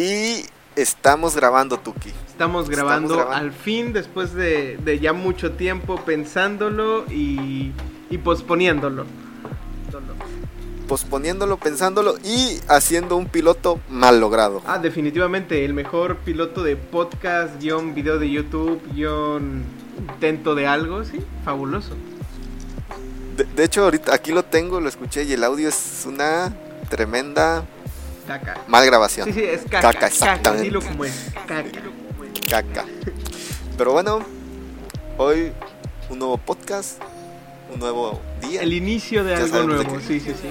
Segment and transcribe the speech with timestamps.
[0.00, 0.46] Y
[0.76, 2.08] estamos grabando, Tuki.
[2.26, 7.72] Estamos grabando, al fin, después de, ya mucho tiempo pensándolo y,
[8.08, 9.04] y posponiéndolo.
[10.88, 14.62] Posponiéndolo, pensándolo y haciendo un piloto mal logrado.
[14.66, 19.64] Ah, definitivamente, el mejor piloto de podcast, guion video de YouTube, guion
[19.98, 21.94] intento de algo, sí, fabuloso.
[23.36, 26.56] De, hecho, ahorita aquí lo tengo, lo escuché y el audio es una
[26.88, 27.66] tremenda
[28.22, 28.60] caca.
[28.68, 29.26] mal grabación.
[29.26, 29.92] Sí, sí, es caca.
[29.92, 30.64] Caca, exactamente.
[30.64, 31.64] dilo como es, caca.
[32.48, 32.84] Caca.
[33.76, 34.20] Pero bueno,
[35.16, 35.52] hoy
[36.10, 37.00] un nuevo podcast,
[37.72, 38.62] un nuevo día.
[38.62, 40.48] El inicio de algo nuevo, sí, sí, sí.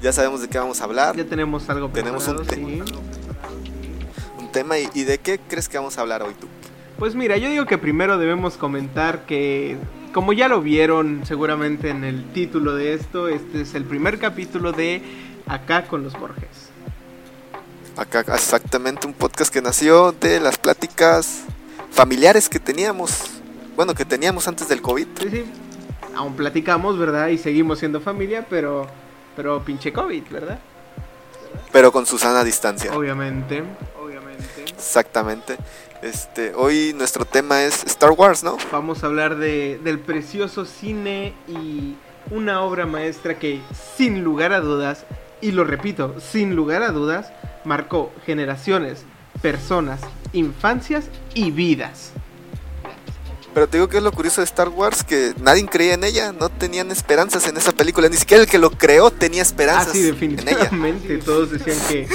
[0.00, 1.16] Ya sabemos de qué vamos a hablar.
[1.16, 2.84] Ya tenemos algo Tenemos un, tema
[4.38, 4.78] un tema.
[4.78, 6.46] ¿Y, ¿Y de qué crees que vamos a hablar hoy tú?
[6.98, 9.78] Pues mira, yo digo que primero debemos comentar que,
[10.12, 14.72] como ya lo vieron seguramente en el título de esto, este es el primer capítulo
[14.72, 15.02] de
[15.46, 16.70] Acá con los Borges.
[17.96, 21.42] Acá exactamente un podcast que nació de las pláticas
[21.90, 23.40] familiares que teníamos,
[23.76, 25.06] bueno, que teníamos antes del COVID.
[25.20, 25.44] Sí, sí.
[26.16, 27.28] Aún platicamos, ¿verdad?
[27.28, 28.86] Y seguimos siendo familia, pero,
[29.36, 30.58] pero pinche COVID, ¿verdad?
[31.72, 32.92] Pero con Susana distancia.
[32.96, 33.62] Obviamente,
[34.02, 34.64] obviamente.
[34.66, 35.56] Exactamente.
[36.02, 38.56] Este, hoy nuestro tema es Star Wars, ¿no?
[38.70, 41.96] Vamos a hablar de, del precioso cine y
[42.30, 43.60] una obra maestra que
[43.96, 45.04] sin lugar a dudas,
[45.40, 47.32] y lo repito, sin lugar a dudas,
[47.64, 49.04] marcó generaciones,
[49.42, 50.00] personas,
[50.32, 52.12] infancias y vidas.
[53.54, 56.32] Pero te digo que es lo curioso de Star Wars, que nadie creía en ella,
[56.32, 59.90] no tenían esperanzas en esa película, ni siquiera el que lo creó tenía esperanzas.
[59.90, 62.08] Ah, sí, definitivamente, todos decían que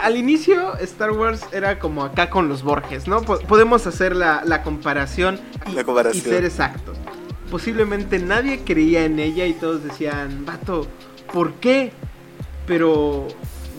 [0.00, 3.22] al inicio Star Wars era como acá con los Borges, ¿no?
[3.22, 6.98] podemos hacer la, comparación y, ser exactos.
[7.48, 10.88] Posiblemente nadie creía en ella y todos decían, vato,
[11.32, 11.92] ¿por qué?
[12.66, 13.28] Pero,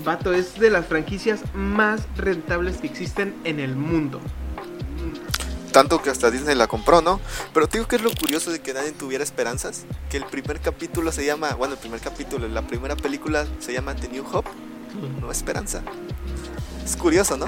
[0.04, 4.20] vato, es de las franquicias más rentables que existen en el mundo
[5.74, 7.20] tanto que hasta Disney la compró, ¿no?
[7.54, 10.62] Pero te digo que es lo curioso de que nadie tuviera esperanzas, que el primer
[10.62, 14.50] capítulo se llama, bueno, el primer capítulo, la primera película se llama The New Hope,
[15.20, 15.82] no esperanza.
[16.86, 17.48] Es curioso, ¿no?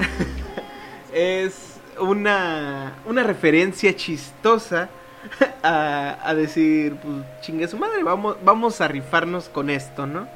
[1.14, 1.54] es
[1.98, 4.90] una, una referencia chistosa
[5.62, 10.28] a, decir, pues chingue su madre, vamos, vamos a rifarnos con esto, ¿no?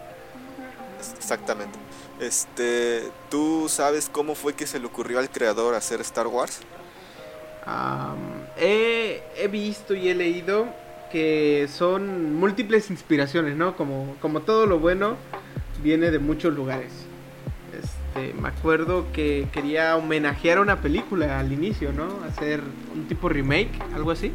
[1.17, 1.79] Exactamente.
[2.21, 6.61] Este, ¿tú sabes cómo fue que se le ocurrió al creador hacer Star Wars?
[8.57, 10.67] he, visto y he leído
[11.11, 13.77] que son múltiples inspiraciones, ¿no?
[13.77, 15.17] Como, como todo lo bueno
[15.83, 16.93] viene de muchos lugares.
[17.73, 22.23] Este, me acuerdo que quería homenajear una película al inicio, ¿no?
[22.25, 22.61] Hacer
[22.95, 24.33] un tipo remake, algo así.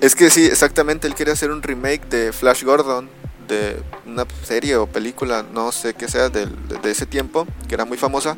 [0.00, 3.08] Es que sí, exactamente, él quería hacer un remake de Flash Gordon,
[3.48, 6.48] de una serie o película, no sé qué sea, de
[6.84, 8.36] ese tiempo, que era muy famosa,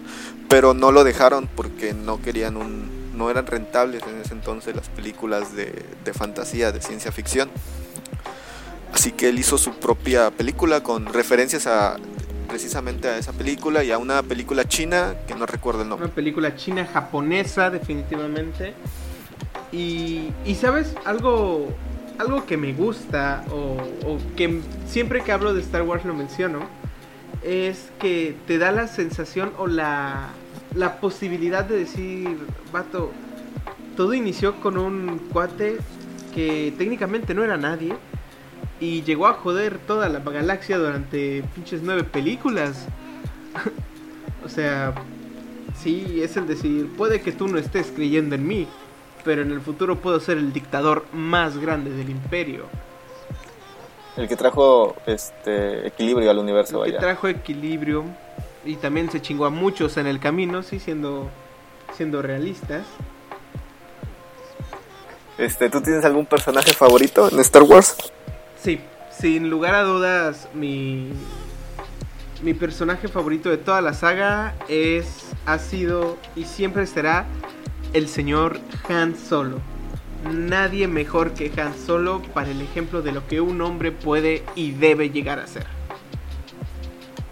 [0.48, 4.88] pero no lo dejaron porque no querían un, no eran rentables en ese entonces las
[4.88, 5.75] películas de,
[6.15, 7.50] fantasía, de ciencia ficción.
[8.93, 11.97] Así que él hizo su propia película con referencias a
[12.48, 16.06] precisamente a esa película y a una película china que no recuerdo el nombre.
[16.06, 18.75] Una película china japonesa definitivamente.
[19.71, 21.69] Y, sabes, algo,
[22.20, 23.78] algo que me gusta o,
[24.36, 26.60] que siempre que hablo de Star Wars lo menciono,
[27.42, 30.28] es que te da la sensación o la,
[30.75, 32.36] la posibilidad de decir,
[32.72, 33.10] vato,
[33.97, 35.78] todo inició con un cuate
[36.34, 37.94] que técnicamente no era nadie
[38.80, 42.86] y llegó a joder toda la galaxia durante pinches nueve películas.
[44.44, 44.94] o sea,
[45.75, 48.66] sí, es el decir, puede que tú no estés creyendo en mí,
[49.25, 52.66] pero en el futuro puedo ser el dictador más grande del imperio.
[54.16, 56.84] El que trajo este equilibrio al universo.
[56.84, 58.04] El que trajo equilibrio
[58.64, 61.30] y también se chingó a muchos en el camino, sí, siendo,
[61.97, 62.84] siendo realistas.
[65.38, 67.97] Este, ¿Tú tienes algún personaje favorito en Star Wars?
[68.62, 68.80] Sí,
[69.19, 71.12] sin lugar a dudas, mi,
[72.42, 77.24] mi personaje favorito de toda la saga es, ha sido y siempre será
[77.92, 79.59] el señor Han Solo.
[80.31, 84.72] Nadie mejor que Han Solo para el ejemplo de lo que un hombre puede y
[84.72, 85.66] debe llegar a ser.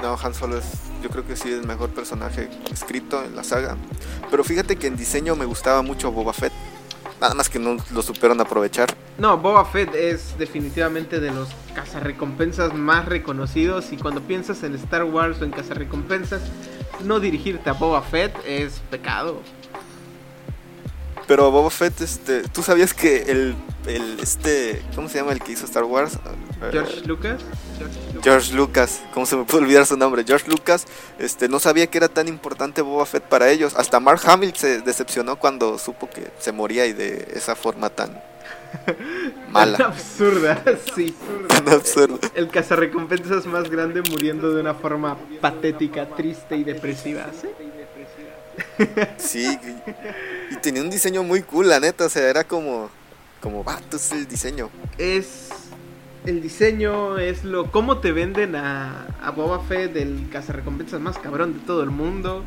[0.03, 3.45] No, Han Solo es yo creo que sí es el mejor personaje escrito en la
[3.45, 3.77] saga.
[4.31, 6.53] Pero fíjate que en diseño me gustaba mucho Boba Fett.
[7.21, 8.95] Nada más que no lo supieron aprovechar.
[9.19, 13.93] No, Boba Fett es definitivamente de los cazarrecompensas más reconocidos.
[13.93, 16.43] Y cuando piensas en Star Wars o en cazarrecompensas,
[17.05, 19.41] no dirigirte a Boba Fett es pecado.
[21.29, 23.55] Pero Boba Fett, este, ¿tú sabías que el,
[23.87, 26.19] el este, ¿cómo se llama el que hizo Star Wars?
[26.73, 27.43] George Lucas.
[28.23, 30.25] George Lucas, ¿cómo se me puede olvidar su nombre?
[30.27, 30.87] George Lucas
[31.19, 33.75] este, no sabía que era tan importante Boba Fett para ellos.
[33.77, 38.19] Hasta Mark Hamill se decepcionó cuando supo que se moría y de esa forma tan
[39.51, 39.77] mala.
[39.77, 40.65] Tan absurda,
[40.97, 41.15] sí.
[41.47, 42.27] Tan absurda.
[42.35, 47.27] El cazarrecompensas más grande muriendo de una forma patética, triste y depresiva.
[47.39, 47.49] ¿sí?
[49.19, 49.59] Sí,
[50.51, 52.07] y, tenía un diseño muy cool, la neta.
[52.07, 52.91] O sea, era como,
[53.41, 54.71] como, vato, es el diseño.
[54.97, 55.49] Es
[56.25, 61.55] el diseño, es lo cómo te venden a, a Boba Fett, el cazarrecompensas más cabrón
[61.55, 62.43] de todo el mundo.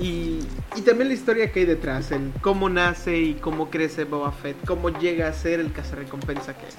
[0.00, 0.40] Y,
[0.76, 4.56] y también la historia que hay detrás, el cómo nace y cómo crece Boba Fett,
[4.66, 6.76] cómo llega a ser el cazarrecompensa que es.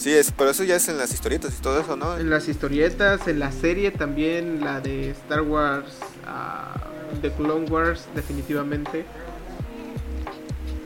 [0.00, 2.16] Sí, es, pero eso ya es en las historietas y todo eso, ¿no?
[2.16, 5.92] En las historietas, en la serie también, la de Star Wars,
[6.26, 6.74] ah,
[7.20, 9.04] de Clone Wars, definitivamente.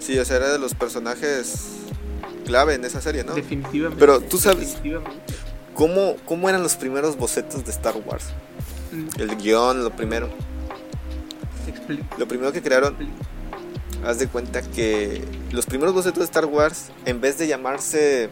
[0.00, 1.66] Sí, o sea, era de los personajes
[2.44, 3.34] clave en esa serie, ¿no?
[3.34, 4.00] Definitivamente.
[4.00, 4.78] Pero tú sabes-.
[5.74, 8.26] ¿Cómo, ¿Cómo eran los primeros bocetos de Star Wars?
[8.92, 10.28] Mm, El guion, lo primero.
[11.68, 12.96] expli- Lo primero que crearon,
[14.04, 18.28] haz de cuenta que los primeros bocetos de Star Wars, en vez de llamarse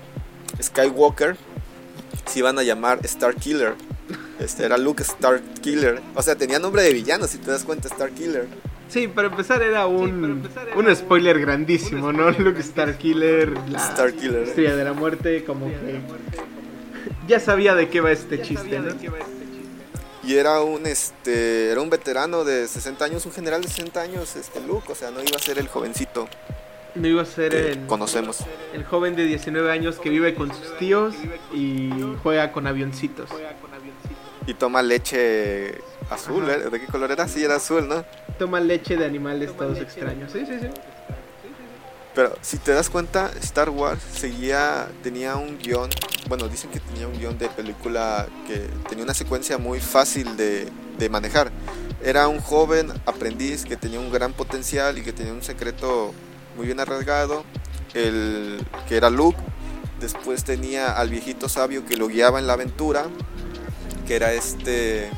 [0.61, 1.37] Skywalker,
[2.27, 3.75] se iban a llamar Star Killer.
[4.39, 6.01] Este era Luke Star Killer.
[6.15, 8.47] O sea, tenía nombre de villano, si te das cuenta, Star Killer.
[8.89, 10.47] Sí, para empezar era un,
[10.77, 12.31] un spoiler grandísimo, ¿no?
[12.31, 14.43] Luke Starkiller, la Star Killer.
[14.43, 16.01] estrella de la muerte, como que
[17.27, 18.95] ya sabía de qué va este chiste, ¿no?
[20.25, 24.37] Y era un este era un veterano de 60 años, un general de 60 años,
[24.37, 26.29] este Luke, o sea, no iba a ser el jovencito
[26.95, 28.39] No iba a ser el, conocemos.
[28.75, 31.15] el joven de 19 años que vive con sus tíos
[31.53, 31.91] y
[32.23, 33.31] juega con avioncitos.
[34.47, 35.79] Y toma leche
[36.11, 36.55] azul, Ajá.
[36.55, 36.71] ¿eh?
[36.71, 37.29] ¿de qué color era?
[37.29, 38.05] Sí, era azul, ¿no?
[38.39, 40.33] Toma leche de animales todos extraños.
[40.33, 40.67] Sí, sí, sí.
[42.15, 45.89] Pero si te das cuenta, Star Wars seguía, tenía un guion,
[46.29, 50.69] bueno, dicen que tenía un guion de película que tenía una secuencia muy fácil de,
[50.99, 51.51] de manejar.
[52.05, 56.13] Era un joven aprendiz que tenía un gran potencial y que tenía un secreto
[56.57, 57.45] muy bien arriesgado,
[57.95, 59.39] el que era Luke.
[60.01, 63.05] Después tenía al viejito sabio que lo guiaba en la aventura,
[64.07, 65.11] que era este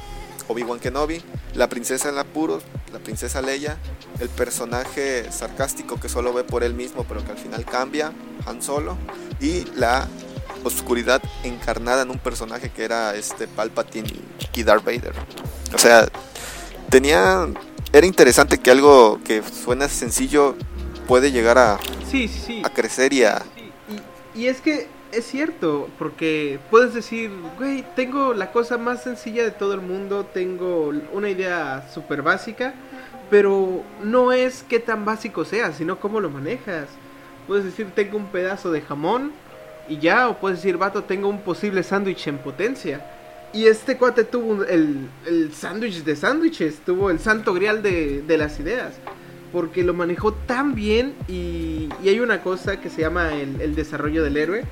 [0.49, 1.23] Obi-Wan Kenobi,
[1.55, 3.79] la princesa en apuros, la princesa Leia,
[4.21, 8.13] el personaje sarcástico que solo ve por él mismo pero que al final cambia,
[8.47, 8.99] Han Solo,
[9.41, 10.07] y la
[10.65, 14.13] oscuridad encarnada en un personaje que era este Palpatine
[14.55, 15.15] y Darth Vader.
[15.75, 16.09] O sea,
[16.91, 17.49] tenía
[17.95, 20.57] era interesante que algo que suena sencillo
[21.07, 21.79] puede llegar a,
[22.11, 22.63] Sí, sí, sí.
[22.65, 23.43] a crecer y a
[24.35, 29.45] Y, y es que es cierto, porque puedes decir, güey, tengo la cosa más sencilla
[29.45, 32.75] de todo el mundo, tengo una idea súper básica,
[33.31, 36.89] pero no es qué tan básico sea, sino cómo lo manejas.
[37.47, 39.33] Puedes decir, tengo un pedazo de jamón
[39.89, 43.05] y ya, o puedes decir, vato, tengo un posible sándwich en potencia.
[43.53, 48.37] Y este cuate tuvo el, el sándwich de sándwiches, tuvo el santo grial de, de
[48.39, 48.95] las ideas
[49.55, 53.75] porque lo manejó tan bien y, y hay una cosa que se llama el, el
[53.77, 54.65] desarrollo del héroe.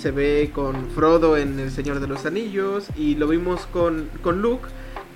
[0.00, 4.40] Se ve con Frodo en El Señor de los Anillos y lo vimos con, con
[4.40, 4.68] Luke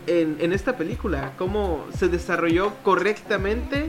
[0.08, 3.88] en, en esta película, cómo se desarrolló correctamente,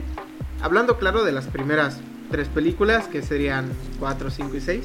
[0.62, 1.98] hablando claro de las primeras
[2.30, 3.68] tres películas, que serían
[3.98, 4.84] 4, 5 y 6.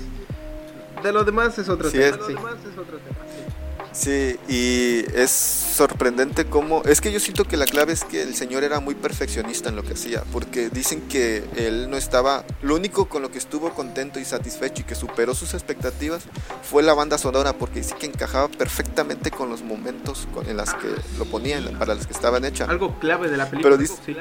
[1.03, 2.17] De lo demás es otro Sí, tema.
[2.17, 2.33] es- sí.
[2.33, 3.53] es otro tema, sí.
[3.97, 6.83] Sí, y es sorprendente cómo...
[6.83, 9.77] Es que yo siento que la clave es que el señor era muy perfeccionista en
[9.77, 12.43] lo que hacía, porque dicen que él no estaba...
[12.61, 16.23] Lo único con lo que estuvo contento y satisfecho y que superó sus expectativas
[16.69, 20.73] fue la banda sonora, porque dice que encajaba perfectamente con los momentos con- en las
[20.73, 22.67] que lo ponían, para los que estaban hechas.
[22.67, 23.75] Algo clave de la película.
[23.75, 24.15] Pero dice- sí.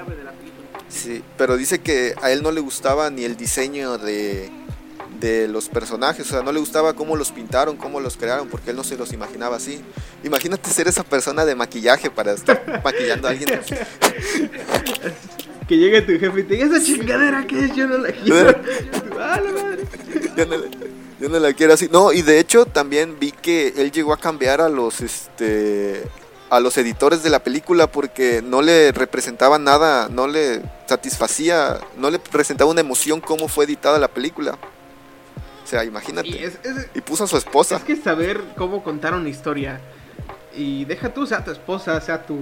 [0.89, 4.53] Sí, pero dice que a él no le gustaba ni el diseño de,
[5.25, 8.71] de los personajes, o sea, no le gustaba cómo los pintaron, cómo los crearon, porque
[8.71, 9.81] él no se los imaginaba así.
[10.23, 13.49] Imagínate ser esa persona de maquillaje para estar maquillando a alguien.
[15.67, 18.55] Que llegue tu jefe y te diga, esa chingadera que es, yo no la quiero.
[19.19, 19.85] Ah, la madre.
[20.37, 20.67] Yo no, la,
[21.19, 21.89] yo no la quiero así.
[21.91, 26.03] No, y de hecho también vi que él llegó a cambiar a los este
[26.51, 32.11] a los editores de la película porque no le representaba nada, no le satisfacía, no
[32.11, 34.59] le presentaba una emoción cómo fue editada la película.
[35.75, 36.29] Sea, imagínate.
[36.29, 37.77] Y es, es- Y puso a su esposa.
[37.77, 39.81] es que saber cómo contar una historia.
[40.57, 42.39] Y deja tú, sea tu esposa, sea tu,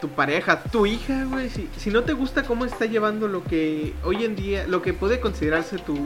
[0.00, 1.50] tu pareja, tu hija, güey.
[1.50, 4.92] Si, si no te gusta cómo está llevando lo que hoy en día, lo que
[4.94, 5.96] puede considerarse tu,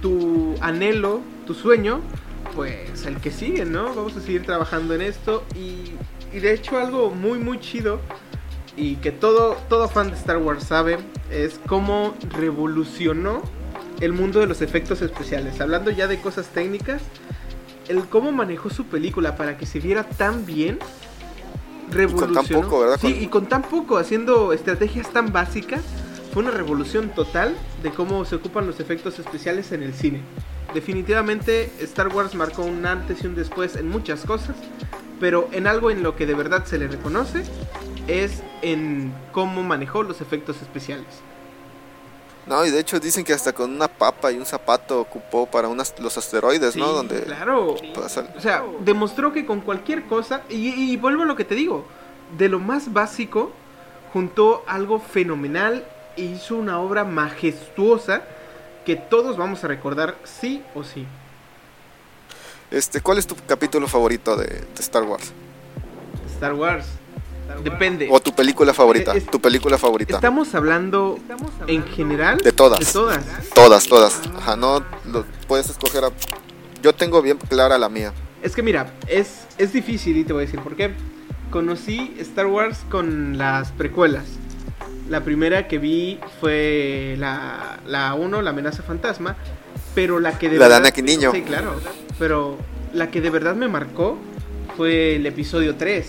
[0.00, 2.00] tu anhelo, tu sueño,
[2.56, 3.94] pues el que sigue, ¿no?
[3.94, 5.44] Vamos a seguir trabajando en esto.
[5.54, 5.92] Y,
[6.34, 8.00] y de hecho algo muy, muy chido
[8.76, 10.98] y que todo, todo fan de Star Wars sabe
[11.30, 13.42] es cómo revolucionó
[14.00, 15.60] el mundo de los efectos especiales.
[15.60, 17.02] Hablando ya de cosas técnicas,
[17.88, 22.34] el cómo manejó su película para que se viera tan bien con revolucionó.
[22.34, 22.98] tan poco, ¿verdad?
[23.00, 25.82] Sí, Con- y con tan poco, haciendo estrategias tan básicas,
[26.32, 30.20] fue una revolución total de cómo se ocupan los efectos especiales en el cine.
[30.72, 34.54] Definitivamente Star Wars marcó un antes y un después en muchas cosas,
[35.18, 37.42] pero en algo en lo que de verdad se le reconoce
[38.06, 41.06] es en cómo manejó los efectos especiales.
[42.46, 45.68] No, y de hecho dicen que hasta con una papa y un zapato ocupó para
[45.68, 46.88] unas, los asteroides, ¿no?
[46.88, 47.74] Donde claro.
[47.74, 51.86] O sea, demostró que con cualquier cosa, y, y vuelvo a lo que te digo,
[52.36, 53.52] de lo más básico,
[54.12, 55.84] juntó algo fenomenal
[56.16, 58.22] e hizo una obra majestuosa
[58.84, 61.06] que todos vamos a recordar sí o sí.
[62.70, 65.32] Este, ¿Cuál es tu capítulo favorito de, de Star Wars?
[66.34, 66.86] Star Wars.
[67.62, 68.08] Depende.
[68.10, 70.14] O tu película favorita, es- tu película favorita.
[70.14, 71.18] Estamos hablando
[71.66, 72.80] en general De todas.
[72.80, 73.24] De todas.
[73.54, 74.20] Todas, todas.
[74.36, 76.10] Ajá, no lo, puedes escoger a...
[76.82, 78.12] Yo tengo bien clara la mía.
[78.42, 80.92] Es que mira, es, es difícil y te voy a decir por qué.
[81.50, 84.24] Conocí Star Wars con las precuelas.
[85.08, 89.36] La primera que vi fue la, la 1, la amenaza fantasma.
[89.94, 90.78] Pero la que de La de verdad.
[90.78, 91.32] Anakin niño.
[91.32, 91.74] Sí, claro.
[92.18, 92.56] Pero
[92.94, 94.16] la que de verdad me marcó
[94.76, 96.08] fue el episodio 3.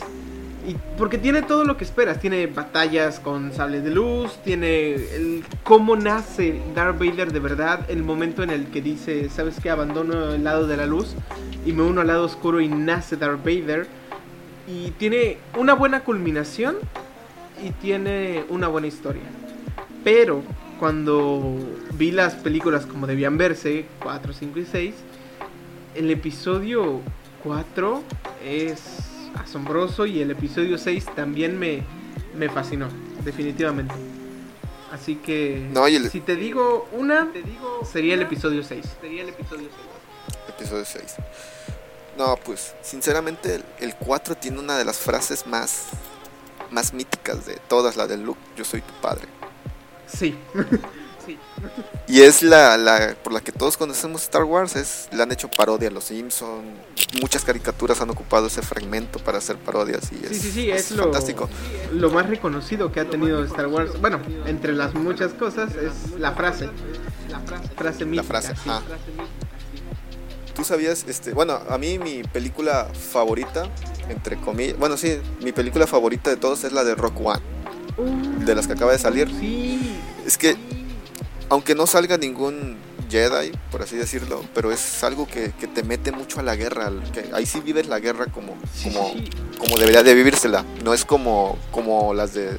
[0.68, 2.20] Y porque tiene todo lo que esperas.
[2.20, 4.38] Tiene batallas con sables de luz.
[4.44, 7.90] Tiene el cómo nace Darth Vader de verdad.
[7.90, 9.70] El momento en el que dice, ¿sabes qué?
[9.70, 11.16] Abandono el lado de la luz
[11.66, 13.88] y me uno al lado oscuro y nace Darth Vader.
[14.68, 16.76] Y tiene una buena culminación
[17.64, 19.24] y tiene una buena historia.
[20.04, 20.44] Pero
[20.80, 21.58] cuando
[21.94, 24.96] vi las películas como debían verse, 4, 5 y 6,
[25.96, 27.02] el episodio
[27.44, 28.04] 4
[28.46, 31.84] es asombroso y el episodio 6 también me,
[32.38, 32.88] me fascinó,
[33.24, 33.94] definitivamente.
[34.92, 37.30] Así que No, el- si te digo una,
[37.90, 38.86] sería el episodio 6.
[39.00, 40.50] Sería el episodio 6.
[40.50, 41.16] Episodio 6.
[42.18, 45.88] No, pues, sinceramente, el, el 4 tiene una de las frases más,
[46.70, 49.28] más míticas de todas, la de Luke, yo soy tu padre.
[50.08, 50.36] Sí.
[51.26, 51.38] sí.
[52.08, 55.50] Y es la, la por la que todos conocemos Star Wars, es le han hecho
[55.50, 56.62] parodia a los Simpson,
[57.22, 60.92] muchas caricaturas han ocupado ese fragmento para hacer parodias y es, Sí, sí, sí, es,
[60.92, 61.50] lo, fantástico.
[61.94, 64.00] lo más reconocido que ha tenido Star Wars.
[64.02, 66.70] Bueno, entre las muchas cosas es la frase.
[67.30, 67.40] La
[67.78, 68.24] frase mítica.
[68.28, 68.70] frase, sí.
[68.70, 68.82] ah.
[70.56, 73.64] Tú sabías, este, bueno, a mí mi película favorita,
[74.10, 77.42] entre comillas, bueno, sí, mi película favorita de todos es la de Rock One,
[77.98, 79.28] Uh, de las que acaba de salir.
[79.38, 79.98] Sí.
[80.26, 80.56] Es que,
[81.52, 82.78] aunque no salga ningún
[83.10, 86.90] Jedi, por así decirlo, pero es algo que, que te mete mucho a la guerra,
[87.14, 89.14] que ahí sí vives la guerra como, como,
[89.60, 90.64] como debería de vivírsela.
[90.86, 92.58] No es como, como las de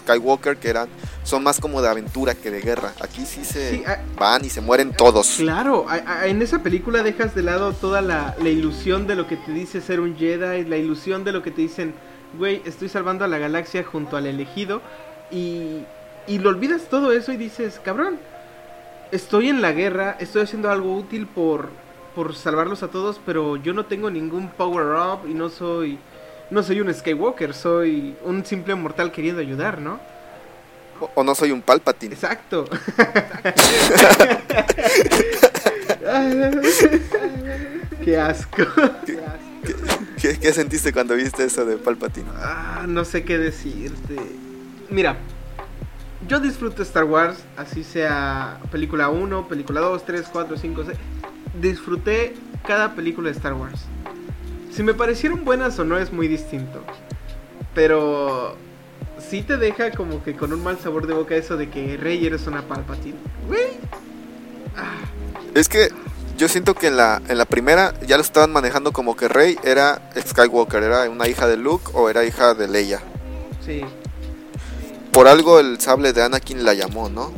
[0.00, 0.88] Skywalker, que eran,
[1.22, 2.92] son más como de aventura que de guerra.
[3.00, 5.36] Aquí sí se Sí, ah, van y se mueren todos.
[5.38, 9.28] Claro, a- a- en esa película dejas de lado toda la, la ilusión de lo
[9.28, 11.94] que te dice ser un Jedi, la ilusión de lo que te dicen,
[12.36, 14.82] güey, estoy salvando a la galaxia junto al elegido,
[15.30, 15.84] y,
[16.26, 18.18] y lo olvidas todo eso y dices, cabrón,
[19.12, 21.70] estoy en la guerra, estoy haciendo algo útil por,
[22.14, 25.98] por salvarlos a todos, pero yo no tengo ningún power up y no soy,
[26.50, 30.00] no soy un Skywalker, soy un simple mortal queriendo ayudar, ¿no?
[31.00, 32.14] O, o no soy un Palpatine.
[32.14, 32.64] Exacto.
[38.04, 38.62] Qué asco.
[40.20, 42.28] ¿Qué, qué sentiste cuando viste eso de Palpatine?
[42.36, 44.16] Ah, no sé qué decirte.
[44.88, 45.16] Mira,
[46.26, 50.98] yo disfruto Star Wars, así sea película 1, película 2, 3, 4, 5, 6.
[51.60, 52.34] Disfruté
[52.66, 53.82] cada película de Star Wars.
[54.72, 56.82] Si me parecieron buenas o no es muy distinto.
[57.74, 58.56] Pero
[59.18, 62.24] sí te deja como que con un mal sabor de boca eso de que Rey
[62.26, 63.16] eres una Palpatine.
[63.48, 63.78] Güey.
[64.76, 64.92] Ah,
[65.54, 65.88] Es que
[66.36, 69.56] yo siento que en la, en la primera ya lo estaban manejando como que Rey
[69.64, 73.00] era Skywalker, era una hija de Luke o era hija de Leia.
[73.64, 73.82] sí,
[75.16, 77.32] Por algo el sable de Anakin la llamó, ¿no?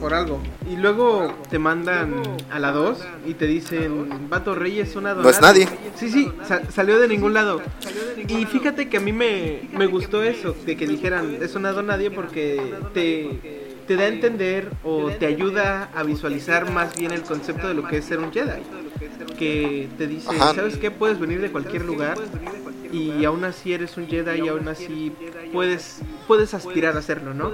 [0.00, 0.40] por algo.
[0.68, 5.28] Y luego te mandan a la 2 y te dicen, Vato Rey es una No
[5.28, 5.40] es donada".
[5.52, 5.68] nadie.
[5.96, 7.62] Sí, sí, sa- salió de ningún lado.
[8.28, 12.10] Y fíjate que a mí me, me gustó eso, de que dijeran, es una nadie
[12.10, 17.68] porque te, te da a entender o te ayuda a visualizar más bien el concepto
[17.68, 18.60] de lo que es ser un Jedi.
[19.38, 20.52] Que te dice, Ajá.
[20.54, 20.90] ¿sabes qué?
[20.90, 22.18] Puedes venir de cualquier lugar
[22.92, 25.12] y aún así eres un Jedi y aún así
[25.52, 27.50] puedes, puedes aspirar a hacerlo, ¿no?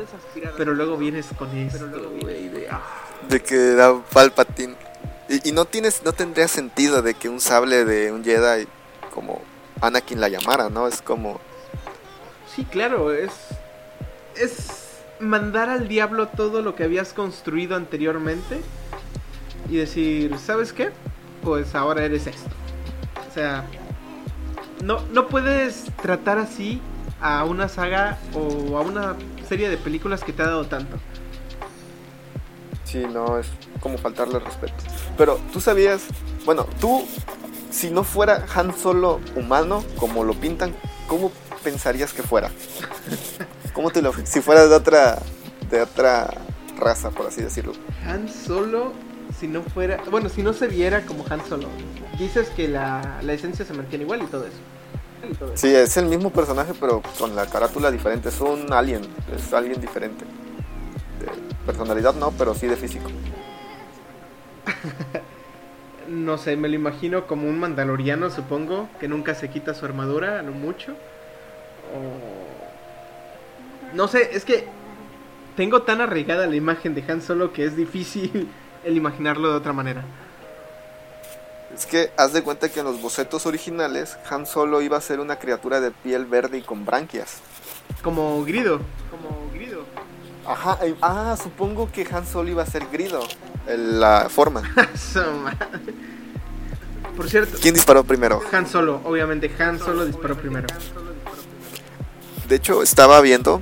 [0.59, 1.89] Pero luego vienes con esto,
[2.21, 2.83] güey, de, ah,
[3.29, 4.75] De que era Palpatine.
[5.31, 8.67] Y, y no tienes, no tendría sentido de que un sable de un Jedi
[9.15, 9.41] como
[9.81, 10.87] Anakin la llamara, ¿no?
[10.87, 11.41] Es como,
[12.55, 13.33] Sí, claro, es.
[14.37, 18.61] Es mandar al diablo todo lo que habías construido anteriormente
[19.69, 20.91] y decir, ¿sabes qué?
[21.43, 22.51] Pues ahora eres esto.
[23.33, 23.65] sea,
[24.83, 26.81] no, no puedes tratar así
[27.25, 29.17] a una saga o a una
[29.49, 30.99] serie de películas que te ha dado tanto.
[32.85, 33.47] Sí, no, es
[33.81, 34.75] como faltarle respeto.
[35.17, 36.05] Pero tú sabías,
[36.45, 37.03] bueno, tú,
[37.71, 40.75] si no fuera Han Solo humano, como lo pintan,
[41.09, 41.33] ¿cómo
[41.65, 42.51] pensarías que fuera?
[43.73, 45.19] ¿Cómo te lo, si fuera de otra,
[45.71, 46.29] de otra
[46.79, 47.73] raza, por así decirlo?
[48.07, 48.93] Han Solo,
[49.41, 51.69] si no fuera, bueno, si no se viera como Han Solo,
[52.19, 54.59] dices que la, la esencia se mantiene igual y todo eso.
[55.55, 58.29] Sí, es el mismo personaje, pero con la carátula diferente.
[58.29, 59.03] Es un alien,
[59.35, 60.25] es alguien diferente.
[61.21, 61.27] De
[61.67, 63.11] personalidad no, pero sí de físico.
[66.09, 70.41] no sé, me lo imagino como un mandaloriano, supongo, que nunca se quita su armadura,
[70.41, 70.93] a lo mucho.
[70.93, 72.55] O...
[73.95, 74.67] No sé, es que
[75.57, 78.49] tengo tan arraigada la imagen de Han Solo que es difícil
[78.85, 80.05] el imaginarlo de otra manera.
[81.75, 85.19] Es que haz de cuenta que en los bocetos originales Han Solo iba a ser
[85.19, 87.39] una criatura de piel verde y con branquias.
[88.03, 88.81] Como Grido.
[89.11, 89.85] Como Grido.
[90.47, 93.21] Ajá, ah, supongo que Han Solo iba a ser Grido.
[93.67, 94.63] La forma.
[97.17, 97.59] Por cierto.
[97.61, 98.41] ¿Quién disparó primero?
[98.53, 100.69] Han Solo, obviamente Han Solo disparó primero.
[102.49, 103.61] De hecho, estaba viendo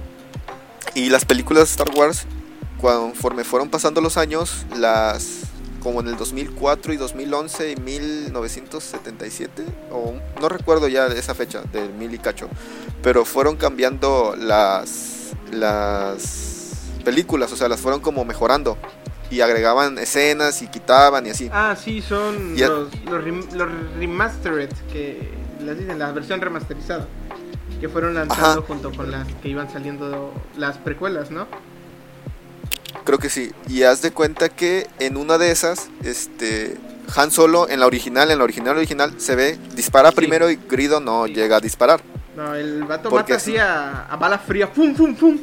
[0.94, 2.26] y las películas de Star Wars,
[2.80, 5.51] conforme fueron pasando los años, las
[5.82, 11.92] como en el 2004 y 2011 y 1977, o no recuerdo ya esa fecha del
[11.92, 12.48] mil y cacho,
[13.02, 18.78] pero fueron cambiando las, las películas, o sea, las fueron como mejorando
[19.30, 21.50] y agregaban escenas y quitaban y así.
[21.52, 25.30] Ah, sí, son los, los, remastered, que
[25.64, 27.08] las dicen, la versión remasterizada,
[27.80, 31.48] que fueron lanzando junto con las que iban saliendo las precuelas, ¿no?
[33.04, 33.52] Creo que sí.
[33.68, 36.76] Y haz de cuenta que en una de esas, este,
[37.16, 41.00] Han Solo en la original, en la original original, se ve, dispara primero y Grido
[41.00, 42.02] no llega a disparar.
[42.36, 45.38] No, el vato mata así a, bala fría, ¡pum, pum, pum!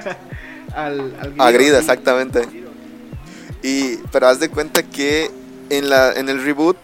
[0.74, 2.48] al, al a Grido, exactamente.
[3.62, 5.30] Y, pero haz de cuenta que
[5.70, 6.76] en, la, en el reboot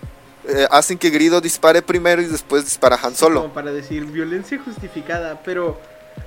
[0.48, 3.42] eh, hacen que Grido dispare primero y después dispara Han Solo.
[3.42, 5.80] Como para decir violencia justificada, pero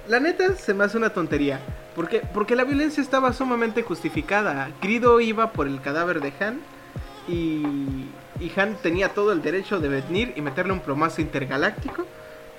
[0.07, 1.59] la neta se me hace una tontería.
[1.95, 4.71] Porque, porque la violencia estaba sumamente justificada.
[4.81, 6.59] Grido iba por el cadáver de Han
[7.27, 8.07] y,
[8.39, 12.05] y Han tenía todo el derecho de venir y meterle un plomazo intergaláctico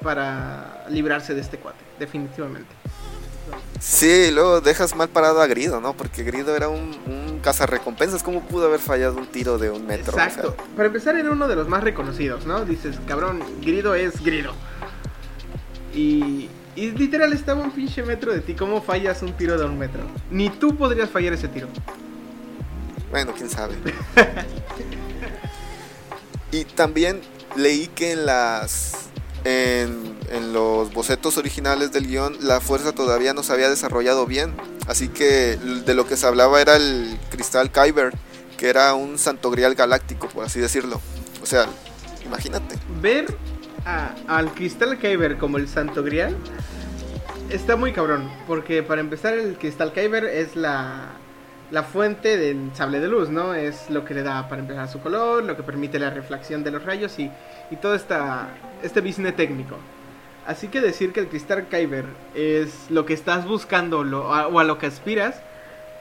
[0.03, 2.73] para librarse de este cuate, definitivamente.
[3.81, 5.95] Sí, luego dejas mal parado a Grido, ¿no?
[5.95, 8.23] Porque Grido era un, un cazarrecompensas.
[8.23, 10.13] ¿Cómo pudo haber fallado un tiro de un metro?
[10.13, 10.57] Exacto.
[10.77, 12.65] Para empezar, era uno de los más reconocidos, ¿no?
[12.65, 14.55] Dices, cabrón, Grido es Grido.
[15.93, 18.55] Y, y literal estaba un pinche metro de ti.
[18.55, 20.03] ¿Cómo fallas un tiro de un metro?
[20.31, 21.69] Ni tú podrías fallar ese tiro.
[23.11, 23.77] Bueno, quién sabe.
[26.51, 27.21] y también
[27.57, 29.09] leí que en las.
[29.45, 34.55] En, en, los bocetos originales del guion, la fuerza todavía no se había desarrollado bien.
[34.89, 38.13] Así que de lo que se hablaba era el cristal Kyber,
[38.57, 41.01] que era un santo grial galáctico, por así decirlo.
[41.43, 41.67] O sea,
[42.25, 42.77] imagínate.
[43.03, 43.27] Ver
[43.85, 46.37] al Cristal Kyber como el Santo Grial
[47.51, 48.29] está muy cabrón.
[48.47, 51.13] Porque para empezar, el Cristal Kyber es la,
[51.71, 53.55] la fuente del sable de luz, ¿no?
[53.55, 56.71] Es lo que le da para empezar su color, lo que permite la reflexión de
[56.71, 57.31] los rayos y,
[57.71, 58.49] y todo esta,
[58.83, 59.77] este business técnico.
[60.47, 64.79] Así que decir que el Cristal Kyber es lo que estás buscando o a lo
[64.79, 65.41] que aspiras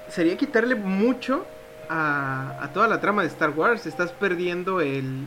[0.09, 1.45] sería quitarle mucho
[1.89, 3.85] a, a toda la trama de Star Wars.
[3.85, 5.25] Estás perdiendo el,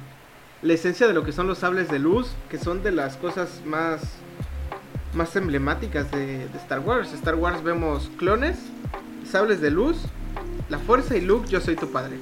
[0.63, 3.63] la esencia de lo que son los sables de luz, que son de las cosas
[3.65, 4.01] más,
[5.15, 7.13] más emblemáticas de, Star Wars.
[7.13, 8.57] Star Wars vemos clones,
[9.31, 9.97] sables de luz,
[10.69, 12.19] la fuerza y Luke, yo soy tu padre.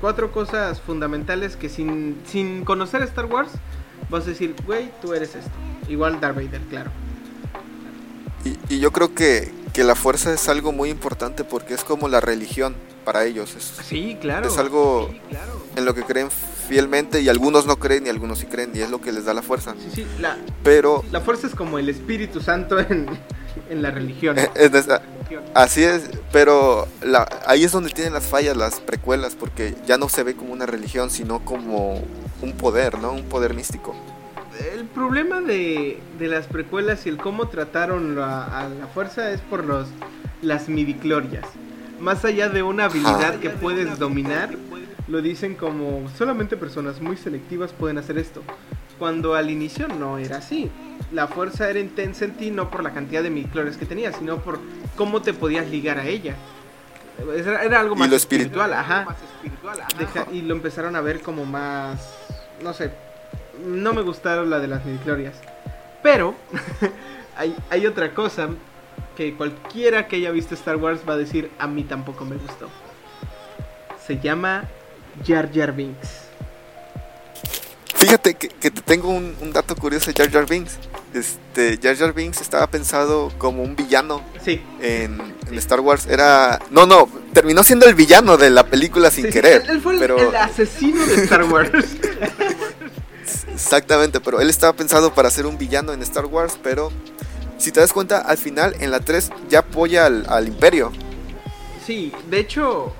[0.00, 3.52] Cuatro cosas fundamentales que sin, sin conocer Star Wars
[4.10, 5.50] vas a decir, güey, tú eres esto.
[5.88, 6.90] Igual Darth Vader, claro.
[8.68, 12.20] Y, yo creo que, que, la fuerza es algo muy importante porque es como la
[12.20, 13.56] religión para ellos.
[13.56, 14.46] Es, sí, claro.
[14.46, 15.10] Es algo
[15.74, 16.28] en lo que creen
[16.66, 19.34] fielmente y algunos no creen y algunos sí creen y es lo que les da
[19.34, 19.74] la fuerza.
[19.78, 23.06] Sí, sí, la, pero la fuerza es como el Espíritu Santo en,
[23.70, 24.36] en la religión.
[25.54, 30.08] así es, pero la, ahí es donde tienen las fallas las precuelas porque ya no
[30.08, 32.02] se ve como una religión sino como
[32.42, 33.12] un poder, ¿no?
[33.12, 33.94] Un poder místico.
[34.72, 39.64] El problema de, de las precuelas y el cómo trataron a la fuerza es por
[39.64, 39.86] los
[40.42, 41.44] las midiclorias.
[42.00, 44.50] Más allá de una habilidad que puedes dominar,
[45.08, 48.42] lo dicen como solamente personas muy selectivas pueden hacer esto.
[48.98, 50.70] Cuando al inicio no era así.
[51.12, 54.38] La fuerza era intensa en ti no por la cantidad de midichlorians que tenías, sino
[54.38, 54.58] por
[54.96, 56.34] cómo te podías ligar a ella.
[57.34, 59.06] Era, algo más espiritual, ajá.
[60.32, 62.14] y lo empezaron a ver como más,
[62.62, 62.90] no sé,
[63.64, 65.36] no me gustaron la de las midichlorias.
[66.02, 66.34] Pero
[67.36, 68.48] hay, hay otra cosa
[69.16, 72.68] que cualquiera que haya visto Star Wars va a decir a mí tampoco me gustó.
[74.06, 74.64] Se llama
[75.24, 76.08] Jar Jar Binks.
[77.94, 80.74] Fíjate que, que te tengo un, un dato curioso de Jar Jar Binks.
[81.14, 84.60] Este, Jar Jar Binks estaba pensado como un villano Sí.
[84.82, 86.06] en, en Star Wars.
[86.06, 86.58] Era.
[86.70, 89.62] No, no, terminó siendo el villano de la película sin Sí, querer.
[89.62, 91.70] él, él fue el, asesino de Star Wars.
[93.52, 96.92] Exactamente, pero él estaba pensado para ser un villano en Star Wars, pero
[97.58, 100.92] si te das cuenta, al final en la 3 ya apoya al, al imperio.
[101.84, 102.94] Sí, de hecho,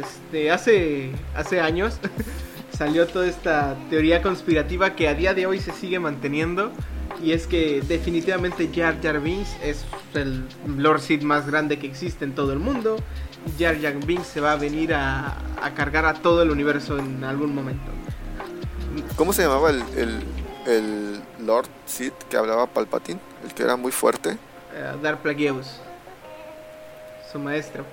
[0.00, 1.98] este, hace, hace años
[2.76, 6.72] salió toda esta teoría conspirativa que a día de hoy se sigue manteniendo.
[7.22, 10.44] Y es que definitivamente Jar Jar Binks es el
[10.76, 12.96] Lord Sith más grande que existe en todo el mundo.
[13.58, 17.24] Jar Jar Binks se va a venir a, a cargar a todo el universo en
[17.24, 17.90] algún momento.
[19.16, 20.22] ¿Cómo se llamaba el, el,
[20.66, 23.20] el Lord Sith que hablaba Palpatine?
[23.44, 24.36] El que era muy fuerte.
[24.74, 25.80] Eh, Darth Plagueis,
[27.32, 27.84] su maestro.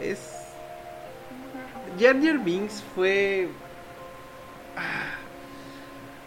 [0.00, 0.35] Es.
[1.98, 3.48] Jar Jar Binks fue.
[4.76, 5.14] Ah,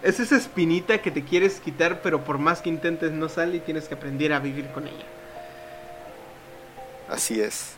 [0.02, 3.60] Es esa espinita que te quieres quitar, pero por más que intentes no sale y
[3.60, 5.06] tienes que aprender a vivir con ella.
[7.10, 7.72] Así es.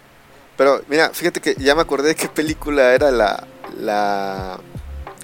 [0.58, 3.48] Pero mira, fíjate que ya me acordé de qué película era la,
[3.80, 4.60] la,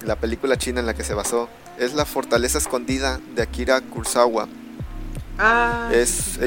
[0.04, 1.48] la película china en la que se basó.
[1.78, 4.48] Es La Fortaleza Escondida de Akira Kurosawa.
[5.38, 6.44] Ah, Es- ah,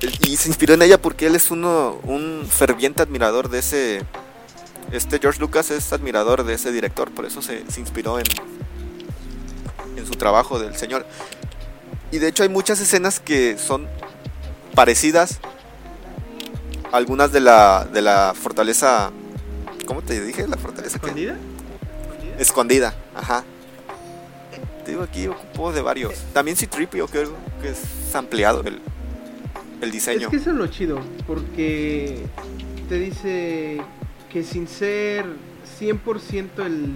[0.00, 4.02] ella- Y se inspiró en ella porque él es uno, un ferviente admirador de ese...
[4.92, 8.26] Este George Lucas es admirador de ese director, por eso se, se inspiró en,
[9.96, 11.04] en su trabajo del señor.
[12.10, 13.86] Y de hecho hay muchas escenas que son
[14.74, 15.40] parecidas.
[16.90, 19.10] Algunas de la, de la fortaleza...
[19.84, 20.46] ¿Cómo te dije?
[20.48, 21.36] La fortaleza que ¿Escondida?
[22.38, 23.44] escondida, ajá.
[24.84, 26.14] Te digo aquí ocupó de varios.
[26.32, 28.80] También Citripio creo que es ampliado el,
[29.82, 30.26] el diseño.
[30.26, 32.24] Es que eso es lo chido, porque
[32.88, 33.82] te dice
[34.32, 35.24] que sin ser
[35.80, 36.86] 100% el,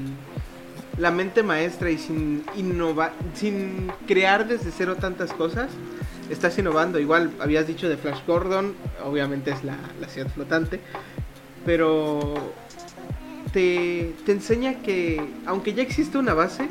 [0.98, 5.70] la mente maestra y sin innovar, sin crear desde cero tantas cosas,
[6.30, 6.98] estás innovando.
[6.98, 10.80] Igual habías dicho de Flash Gordon, obviamente es la, la ciudad flotante,
[11.64, 12.34] pero
[13.52, 16.68] te, te enseña que aunque ya existe una base,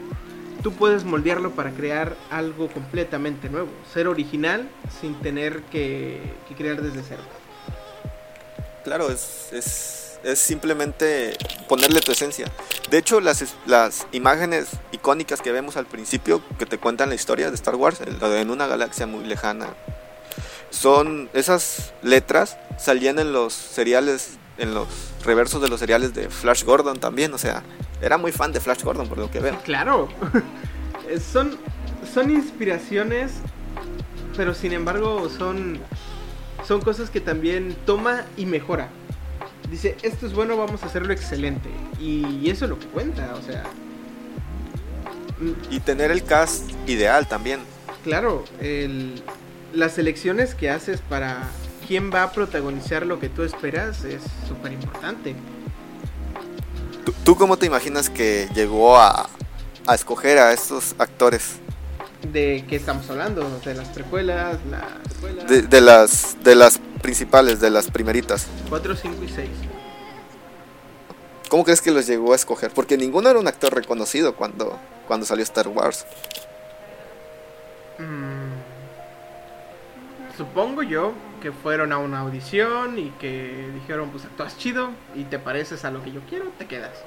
[0.61, 4.69] tú puedes moldearlo para crear algo completamente nuevo, ser original
[4.99, 7.23] sin tener que, que crear desde cero.
[8.83, 12.45] Claro, es, es, es simplemente ponerle tu esencia.
[12.89, 17.49] De hecho, las, las imágenes icónicas que vemos al principio, que te cuentan la historia
[17.49, 19.67] de Star Wars, en una galaxia muy lejana,
[20.69, 24.87] son esas letras salían en los seriales, en los
[25.25, 27.33] reversos de los seriales de Flash Gordon también.
[27.33, 27.63] O sea,
[28.01, 29.59] era muy fan de Flash Gordon por lo que veo.
[29.63, 30.07] Claro,
[31.11, 31.57] Eh, son,
[32.13, 33.33] son inspiraciones,
[34.37, 35.79] pero sin embargo son,
[36.65, 38.89] son cosas que también toma y mejora.
[39.71, 41.69] Dice, esto es bueno, vamos a hacerlo excelente.
[41.99, 43.63] Y, eso es lo que cuenta, o sea...
[45.39, 47.61] mm, Y tener el cast ideal también.
[48.03, 49.23] Claro, el-
[49.73, 51.47] las elecciones que haces para
[51.87, 55.35] quién va a protagonizar lo que tú esperas es súper importante.
[57.05, 59.29] ¿Tú, tú cómo te imaginas que llegó a,
[59.87, 61.53] a escoger a estos actores?
[62.31, 63.59] ¿De qué estamos hablando?
[63.63, 64.57] ¿De las precuelas?
[64.69, 68.47] Las De, de las, de las principales, de las primeritas.
[68.69, 69.49] 4, 5 y 6.
[71.49, 72.71] ¿Cómo crees que los llegó a escoger?
[72.71, 76.05] Porque ninguno era un actor reconocido cuando, cuando salió Star Wars.
[77.99, 78.53] Mm,
[80.37, 81.11] supongo yo
[81.41, 85.91] que fueron a una audición y que dijeron, pues actúas chido y te pareces a
[85.91, 87.03] lo que yo quiero, te quedas.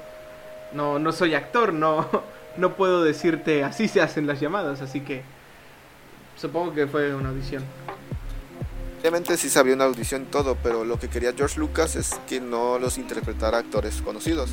[0.73, 2.07] No, no soy actor, no,
[2.57, 5.23] no puedo decirte así se hacen las llamadas, así que
[6.37, 7.63] supongo que fue una audición.
[9.05, 12.41] Obviamente sí sabía una audición y todo, pero lo que quería George Lucas es que
[12.41, 14.49] no los interpretara actores conocidos.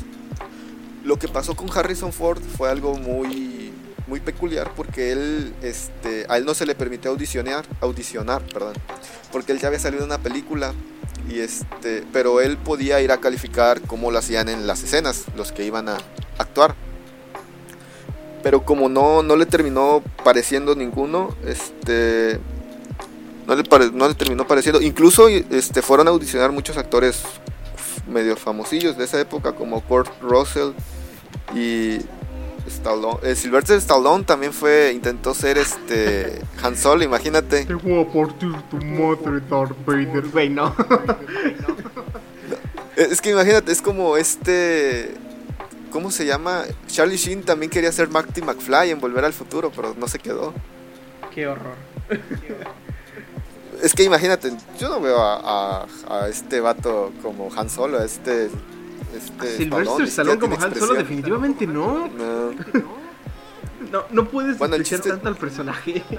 [1.03, 3.73] Lo que pasó con Harrison Ford fue algo muy
[4.05, 8.75] muy peculiar porque él este a él no se le permitió audicionar, audicionar, perdón,
[9.31, 10.71] porque él ya había salido en una película
[11.27, 15.51] y este, pero él podía ir a calificar cómo lo hacían en las escenas, los
[15.51, 15.97] que iban a
[16.37, 16.75] actuar.
[18.43, 22.39] Pero como no no le terminó pareciendo ninguno, este
[23.47, 24.81] no le, pare- no le terminó pareciendo.
[24.81, 27.23] Incluso este, fueron a audicionar muchos actores
[28.07, 30.71] medio famosillos de esa época, como Kurt Russell
[31.55, 31.99] y
[32.67, 33.19] Stallone.
[33.23, 37.65] Eh, Sylvester Stallone también fue, intentó ser este Han Solo, imagínate.
[37.65, 40.27] Te voy a partir tu madre, Darth Vader.
[40.31, 40.75] Güey, no.
[42.95, 45.15] Eh, Es que imagínate, es como este.
[45.91, 46.63] ¿cómo se llama?
[46.87, 50.53] Charlie Sheen también quería ser Marty McFly en Volver al Futuro, pero no se quedó.
[51.33, 51.75] Qué horror.
[53.83, 58.49] Es que imagínate, yo no veo a, a, este vato como Han Solo, a este...
[59.13, 62.07] este Sylvester Stallone como Han Solo definitivamente no.
[62.07, 62.51] No.
[63.91, 66.01] No, no puedes bueno, tanto al personaje.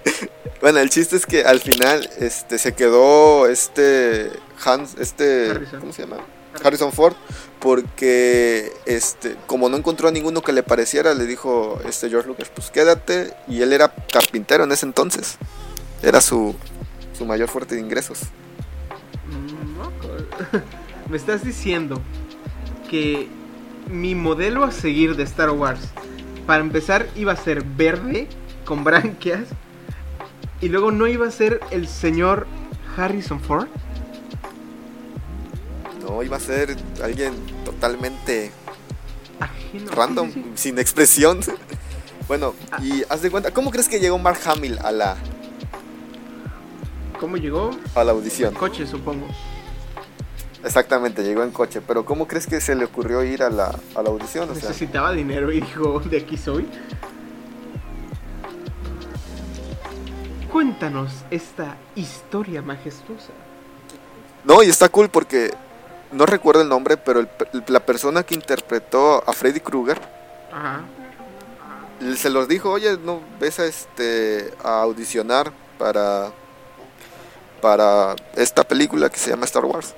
[0.60, 4.30] bueno, el chiste es que al final este se quedó este
[4.62, 6.18] Hans, este ¿cómo se llama?
[6.62, 7.14] Harrison Ford,
[7.60, 12.50] porque este, como no encontró a ninguno que le pareciera, le dijo este George Lucas,
[12.54, 15.38] pues quédate, y él era carpintero en ese entonces.
[16.02, 16.54] Era su,
[17.16, 18.20] su mayor fuerte de ingresos.
[21.08, 22.00] Me estás diciendo
[22.88, 23.28] que
[23.88, 25.80] mi modelo a seguir de Star Wars,
[26.46, 28.28] para empezar, iba a ser verde,
[28.64, 29.48] con branquias,
[30.60, 32.46] y luego no iba a ser el señor
[32.96, 33.68] Harrison Ford.
[36.02, 37.34] No, iba a ser alguien
[37.64, 38.52] totalmente
[39.92, 41.40] random, sin expresión.
[42.28, 42.78] bueno, ah.
[42.82, 45.16] y haz de cuenta, ¿cómo crees que llegó Mark Hamill a la...
[47.20, 47.70] ¿Cómo llegó?
[47.94, 48.54] A la audición.
[48.54, 49.26] coche, supongo.
[50.64, 51.82] Exactamente, llegó en coche.
[51.86, 54.48] Pero ¿cómo crees que se le ocurrió ir a la, a la audición?
[54.48, 56.66] Necesitaba dinero y dijo, de aquí soy.
[60.50, 63.32] Cuéntanos esta historia majestuosa.
[64.44, 65.50] No, y está cool porque
[66.12, 67.26] no recuerdo el nombre, pero
[67.68, 70.00] la persona que interpretó a Freddy Krueger
[72.16, 76.32] se los dijo, oye, no ves a este a audicionar para
[77.60, 79.94] para esta película que se llama Star Wars.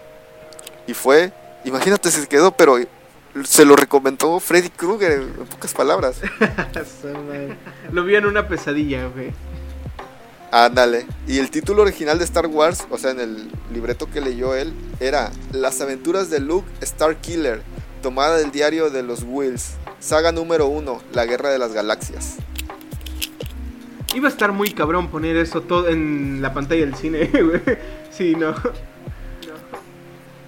[0.87, 1.33] Y fue,
[1.65, 2.77] imagínate, se quedó, pero
[3.45, 6.17] se lo recomendó Freddy Krueger en pocas palabras.
[7.93, 9.33] lo vi en una pesadilla, güey.
[10.51, 11.07] Ándale.
[11.27, 14.75] Y el título original de Star Wars, o sea, en el libreto que leyó él,
[15.01, 17.63] era Las aventuras de Luke Star Killer,
[18.03, 22.37] tomada del diario de los Wills, saga número uno, La guerra de las galaxias.
[24.15, 27.61] Iba a estar muy cabrón poner eso todo en la pantalla del cine, güey.
[28.11, 28.53] Sí, no.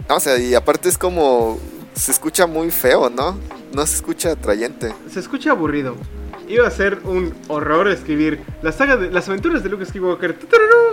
[0.08, 0.14] no.
[0.14, 1.58] O sea, y aparte es como.
[1.94, 3.38] Se escucha muy feo, ¿no?
[3.72, 4.92] No se escucha atrayente.
[5.08, 5.96] Se escucha aburrido
[6.48, 10.36] iba a ser un horror escribir la saga de las aventuras de Luke Skywalker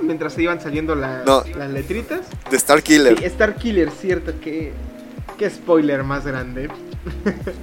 [0.02, 1.26] mientras se iban saliendo las
[1.70, 2.22] letritas.
[2.50, 3.18] De Star Killer.
[3.18, 4.74] Sí, Star Killer, cierto, que
[5.38, 6.70] qué spoiler más grande.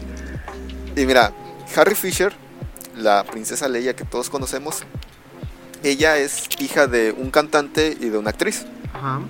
[0.97, 1.33] y mira,
[1.77, 2.33] Harry Fisher,
[2.99, 4.83] la princesa Leia que todos conocemos,
[5.83, 8.67] ella es hija de un cantante y de una actriz.
[8.93, 9.21] Ajá.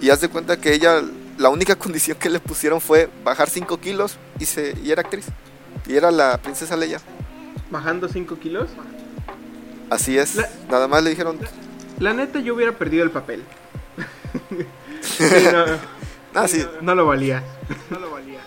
[0.00, 1.00] Y haz de cuenta que ella,
[1.38, 5.26] la única condición que le pusieron fue bajar 5 kilos y, se, y era actriz.
[5.86, 7.00] Y era la princesa Leia.
[7.70, 8.68] ¿Bajando 5 kilos?
[9.90, 10.36] Así es.
[10.68, 11.38] Nada más le dijeron.
[11.98, 13.42] La, neta, yo hubiera perdido el papel.
[16.34, 16.46] Ah,
[16.80, 17.42] no, lo valía.
[17.90, 18.40] No lo valía.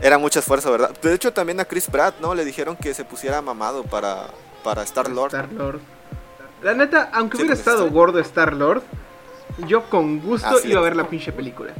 [0.00, 0.90] Era mucho esfuerzo, ¿verdad?
[1.02, 2.34] De hecho, también a Chris Pratt, ¿no?
[2.34, 4.28] Le dijeron que se pusiera mamado para,
[4.64, 5.34] para Star Lord.
[5.34, 5.80] Star Lord.
[6.62, 8.82] La neta, aunque hubiera estado gordo Star Lord,
[9.66, 11.72] yo con gusto ah, iba a ver la pinche película.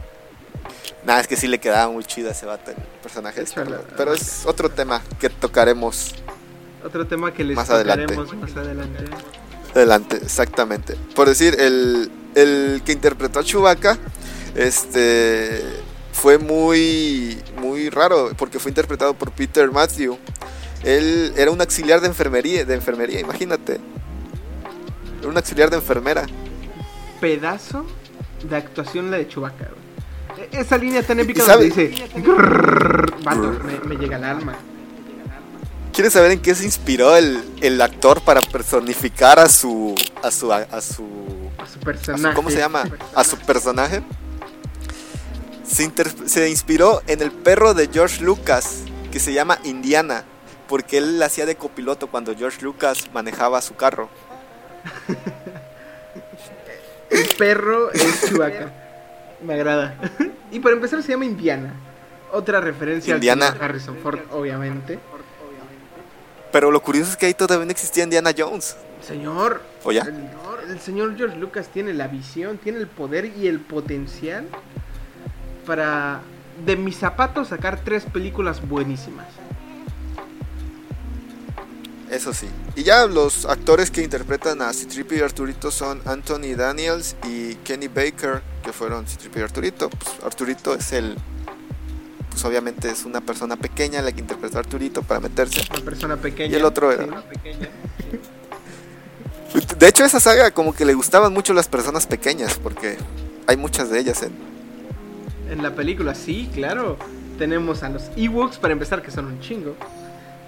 [1.05, 3.45] Nada, es que sí le quedaba muy chido a ese vato el personaje.
[3.97, 6.15] pero es otro tema que tocaremos.
[6.85, 8.17] Otro tema que les más adelante.
[8.17, 9.05] más adelante.
[9.75, 10.97] Adelante, exactamente.
[11.15, 13.99] Por decir, el, el que interpretó a Chewbacca,
[14.55, 15.63] este
[16.21, 20.19] fue muy muy raro porque fue interpretado por Peter Matthew.
[20.85, 23.81] Él era un auxiliar de enfermería, de enfermería, imagínate.
[25.21, 26.27] Era un auxiliar de enfermera.
[27.21, 27.87] Pedazo
[28.43, 29.69] de actuación la de Chewbacca.
[30.53, 32.09] Esa línea tan épica donde dice.
[33.87, 34.55] me, llega al alma.
[35.93, 39.95] ¿Quieres saber en qué se inspiró el, actor para personificar a su.
[40.23, 40.53] a su.
[40.53, 41.07] a, su.
[41.59, 42.35] A su personaje.
[42.35, 42.85] ¿Cómo se llama?
[43.15, 44.03] A su personaje.
[45.71, 45.89] Se,
[46.27, 50.25] se inspiró en el perro de George Lucas, que se llama Indiana,
[50.69, 54.09] porque él hacía de copiloto cuando George Lucas manejaba su carro.
[57.11, 58.73] el perro es Chewbacca.
[59.43, 59.97] Me agrada.
[60.51, 61.73] y para empezar se llama Indiana.
[62.33, 63.47] Otra referencia Indiana.
[63.47, 64.99] a Harrison Ford, obviamente.
[66.53, 68.77] Pero lo curioso es que ahí todavía no existía Indiana Jones.
[69.07, 69.63] Señor.
[69.85, 70.07] ¿O ya?
[70.69, 74.47] El, señor George Lucas tiene la visión, tiene el poder y el potencial
[75.71, 76.21] para
[76.67, 79.29] de mis zapatos sacar tres películas buenísimas.
[82.11, 82.49] Eso sí.
[82.75, 87.87] Y ya los actores que interpretan a Citripi y Arturito son Anthony Daniels y Kenny
[87.87, 89.91] Baker, que fueron Citripi y Arturito.
[89.91, 91.17] Pues Arturito es el.
[92.31, 95.61] Pues obviamente es una persona pequeña la que interpretó a Arturito para meterse.
[95.71, 96.51] Una persona pequeña.
[96.53, 97.23] Y el otro era.
[99.79, 102.99] De hecho, esa saga como que le gustaban mucho las personas pequeñas, porque
[103.47, 104.51] hay muchas de ellas en,
[105.51, 106.97] En la película, sí, claro.
[107.39, 109.77] Tenemos a los Ewoks, para empezar, que son un chingo.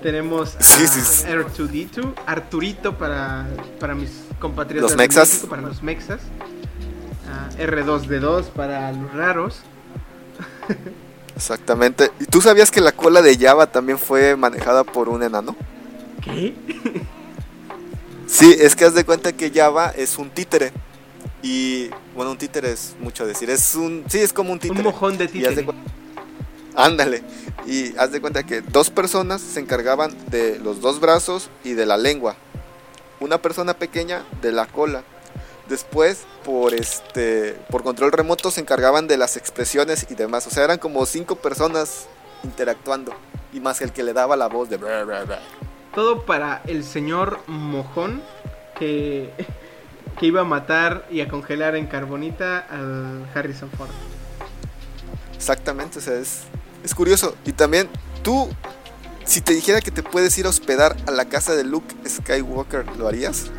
[0.03, 3.47] Tenemos a R2D2, Arturito para,
[3.79, 4.91] para mis compatriotas.
[4.91, 5.47] Los mexas.
[5.49, 6.21] para los mexas.
[7.59, 9.61] R2D2 para los raros.
[11.37, 12.11] Exactamente.
[12.21, 15.57] ¿Y tú sabías que la cola de Java también fue manejada por un enano?
[16.23, 16.55] ¿Qué?
[18.27, 20.73] sí, es que haz de cuenta que Java es un títere.
[21.43, 23.51] Y bueno, un títere es mucho decir.
[23.51, 24.05] Es un.
[24.09, 24.81] Sí, es como un títere.
[24.81, 25.67] Un mojón de títere.
[26.75, 27.23] Ándale.
[27.67, 31.87] Y haz de cuenta que dos personas se encargaban de los dos brazos y de
[31.87, 32.37] la lengua.
[33.21, 35.05] Una persona pequeña de la cola.
[35.69, 40.47] Después, por este, por control remoto se encargaban de las expresiones y demás.
[40.47, 42.09] O sea, eran como cinco personas
[42.43, 43.15] interactuando
[43.53, 44.79] y más el que le daba la voz de.
[45.95, 48.23] Todo para el señor mojón
[48.79, 49.31] que
[50.19, 53.91] que iba a matar y a congelar en carbonita al Harrison Ford.
[55.35, 56.43] Exactamente, o sea, es,
[56.85, 57.35] es curioso.
[57.45, 57.89] Y también,
[58.23, 58.49] tú,
[59.25, 62.97] si te dijera que te puedes ir a hospedar a la casa de Luke Skywalker,
[62.97, 63.51] ¿lo harías?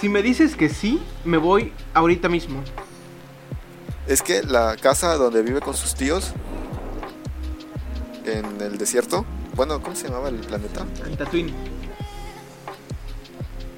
[0.00, 2.62] Si me dices que sí, me voy ahorita mismo.
[4.06, 6.32] Es que la casa donde vive con sus tíos
[8.24, 10.86] en el desierto, bueno, ¿cómo se llamaba el planeta?
[11.06, 11.79] En Tatooine.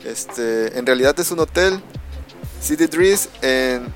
[0.04, 1.80] Este, en realidad es un hotel
[2.60, 3.86] City Drees en,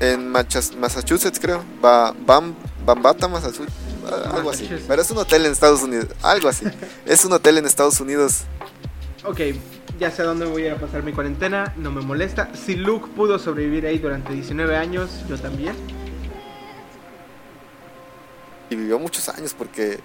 [0.00, 1.62] en Massachusetts, creo.
[1.80, 3.72] Bam, Bambata, Massachusetts.
[4.32, 4.68] Algo así.
[4.88, 6.08] Pero es un hotel en Estados Unidos.
[6.22, 6.66] Algo así.
[7.06, 8.42] es un hotel en Estados Unidos.
[9.24, 9.40] Ok,
[9.98, 11.72] ya sé a dónde voy a pasar mi cuarentena.
[11.76, 12.50] No me molesta.
[12.54, 15.76] Si Luke pudo sobrevivir ahí durante 19 años, yo también.
[18.70, 20.00] Y vivió muchos años porque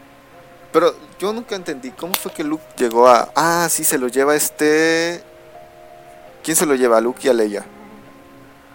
[0.72, 3.32] pero yo nunca entendí cómo fue que Luke llegó a.
[3.36, 5.24] Ah, sí, se lo lleva este.
[6.48, 6.96] ¿Quién se lo lleva?
[6.96, 7.66] ¿A Luke y a Leia?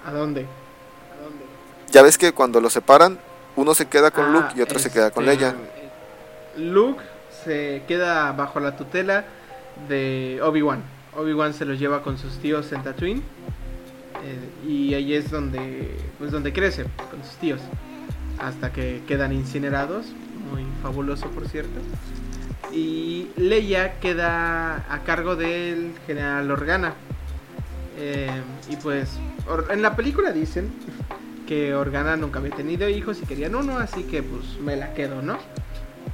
[0.04, 0.44] ¿A dónde?
[1.90, 3.18] Ya ves que cuando lo separan,
[3.56, 5.54] uno se queda con Luke y otro se queda con Leia.
[6.58, 7.02] Luke
[7.42, 9.24] se queda bajo la tutela
[9.88, 10.82] de Obi-Wan.
[11.16, 13.22] Obi-Wan se los lleva con sus tíos en Tatooine.
[14.22, 17.62] Eh, y ahí es donde, pues donde crece, con sus tíos.
[18.38, 20.08] Hasta que quedan incinerados.
[20.52, 21.80] Muy fabuloso, por cierto.
[22.70, 26.92] Y Leia queda a cargo del general Organa.
[27.98, 28.30] Eh,
[28.70, 29.10] y pues
[29.70, 30.72] en la película dicen
[31.46, 35.22] que Organa nunca había tenido hijos y querían uno, así que pues me la quedo,
[35.22, 35.38] ¿no?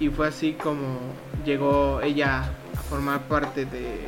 [0.00, 0.98] Y fue así como
[1.44, 4.00] llegó ella a formar parte de,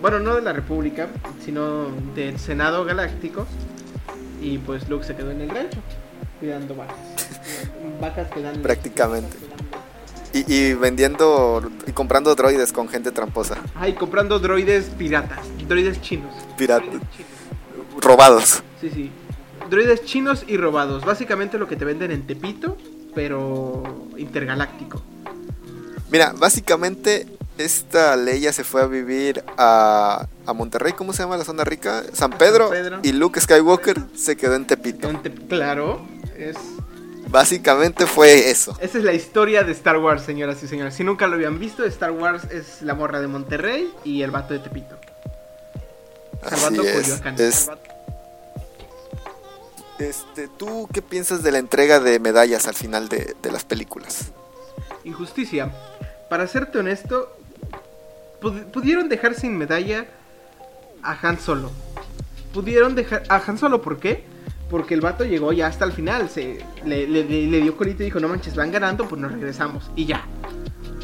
[0.00, 1.08] bueno, no de la República,
[1.44, 3.46] sino del Senado Galáctico.
[4.40, 5.78] Y pues Luke se quedó en el rancho,
[6.38, 6.96] cuidando vacas.
[8.00, 8.62] vacas que dan...
[8.62, 9.36] Prácticamente.
[10.32, 13.56] Y, vendiendo y comprando droides con gente tramposa.
[13.74, 16.34] Ay, comprando droides piratas, droides chinos.
[16.56, 16.88] Piratas
[18.00, 18.62] robados.
[18.80, 19.10] Sí, sí.
[19.70, 21.04] Droides chinos y robados.
[21.04, 22.76] Básicamente lo que te venden en Tepito,
[23.14, 25.02] pero intergaláctico.
[26.10, 27.26] Mira, básicamente
[27.58, 32.04] esta Leia se fue a vivir a, a Monterrey, ¿cómo se llama la zona rica?
[32.12, 32.70] San Pedro,
[33.02, 35.10] Y Luke Skywalker se quedó en Tepito.
[35.48, 36.56] claro, es...
[37.30, 38.74] Básicamente fue eso.
[38.80, 40.94] Esa es la historia de Star Wars, señoras y señores.
[40.94, 44.54] Si nunca lo habían visto, Star Wars es la morra de Monterrey y el vato
[44.54, 44.98] de Tepito.
[46.42, 46.78] Así
[47.36, 47.68] es.
[49.98, 54.30] Este, ¿tú qué piensas de la entrega de medallas al final de, las películas?
[55.04, 55.72] Injusticia.
[56.30, 57.36] Para serte honesto,
[58.72, 60.06] pudieron dejar sin medalla
[61.02, 61.72] a Han Solo.
[62.54, 64.24] Pudieron dejar a Han Solo, ¿por qué?
[64.70, 66.30] Porque el vato llegó ya hasta el final.
[66.30, 69.90] Se, le, dio colito y dijo, no manches, van ganando, pues nos regresamos.
[69.96, 70.26] Y ya.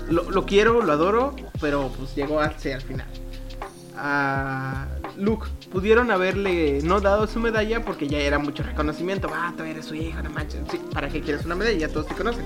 [0.09, 3.24] Lo, lo quiero, lo adoro, pero pues llegó hacia el final
[3.97, 5.47] a Luke.
[5.71, 9.29] Pudieron haberle no dado su medalla porque ya era mucho reconocimiento.
[9.33, 10.61] Ah, tú eres su hijo, no manches.
[10.93, 11.79] ¿para qué quieres una medalla?
[11.79, 12.45] Ya todos te conocen.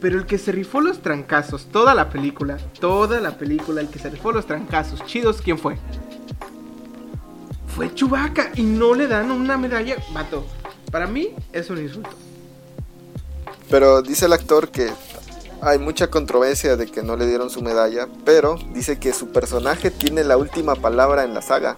[0.00, 3.98] Pero el que se rifó los trancazos, toda la película, toda la película, el que
[3.98, 5.76] se rifó los trancazos chidos, ¿quién fue?
[7.74, 9.96] Fue Chubaca y no le dan una medalla.
[10.12, 10.46] Vato,
[10.92, 12.10] para mí es un insulto.
[13.70, 14.90] Pero dice el actor que
[15.60, 19.90] hay mucha controversia de que no le dieron su medalla, pero dice que su personaje
[19.90, 21.76] tiene la última palabra en la saga.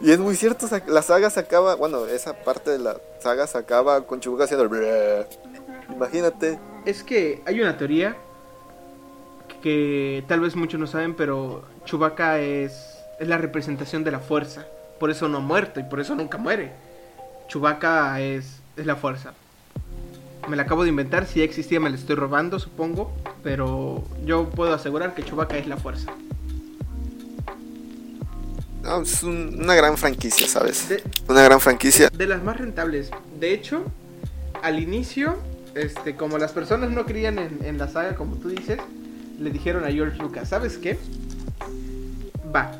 [0.00, 3.58] Y es muy cierto, la saga se acaba, bueno, esa parte de la saga se
[3.58, 5.26] acaba con Chewbacca haciendo el...
[5.90, 6.58] Imagínate.
[6.86, 8.16] Es que hay una teoría
[9.62, 12.72] que tal vez muchos no saben, pero Chewbacca es,
[13.18, 14.64] es la representación de la fuerza.
[14.98, 16.72] Por eso no ha muerto y por eso nunca muere.
[17.48, 19.34] Chewbacca es, es la fuerza
[20.48, 21.26] me la acabo de inventar.
[21.26, 23.12] Si ya existía, me la estoy robando, supongo.
[23.42, 26.12] Pero yo puedo asegurar que Chewbacca es la fuerza.
[28.82, 30.88] No, es un- una gran franquicia, ¿sabes?
[31.28, 32.08] Una gran franquicia.
[32.10, 33.10] De las más rentables.
[33.38, 33.84] De hecho,
[34.62, 35.36] al inicio,
[35.74, 38.78] este, como las personas no creían en, en la saga, como tú dices,
[39.38, 40.98] le dijeron a George Lucas, ¿sabes qué?
[42.54, 42.72] Va.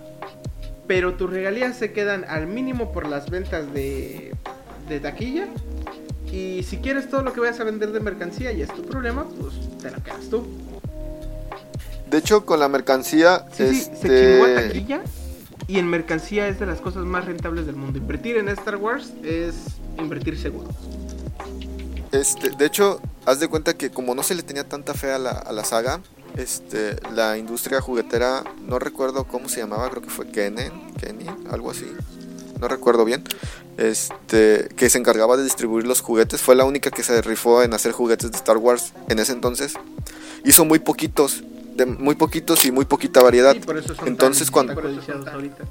[0.87, 4.35] Pero tus regalías se quedan al mínimo por las ventas de,
[4.89, 5.47] de taquilla.
[6.33, 9.25] Y si quieres todo lo que vayas a vender de mercancía y es tu problema,
[9.41, 10.47] pues te lo quedas tú.
[12.09, 15.01] De hecho, con la mercancía, Sí, sí, se este, chingó a taquilla.
[15.69, 17.99] Y en mercancía es de las cosas más rentables del mundo.
[17.99, 19.55] Invertir en Star Wars es
[19.99, 20.69] invertir seguro.
[22.13, 25.19] este, de hecho, haz de cuenta que como no se le tenía tanta fe a
[25.19, 26.01] la, a la saga,
[26.37, 31.71] este, la industria juguetera, no recuerdo cómo se llamaba, creo que fue Kenen, Kenny, algo
[31.71, 31.87] así,
[32.61, 33.25] no recuerdo bien,
[33.79, 37.75] este, que se encargaba de distribuir los juguetes, fue la única que se rifó en
[37.75, 39.75] hacer juguetes de Star Wars en ese entonces.
[40.45, 41.43] Hizo muy poquitos,
[41.75, 43.55] de muy poquitos y muy poquita variedad.
[43.55, 45.65] Sí, por eso son Entonces, tan, cuando- tan ahorita.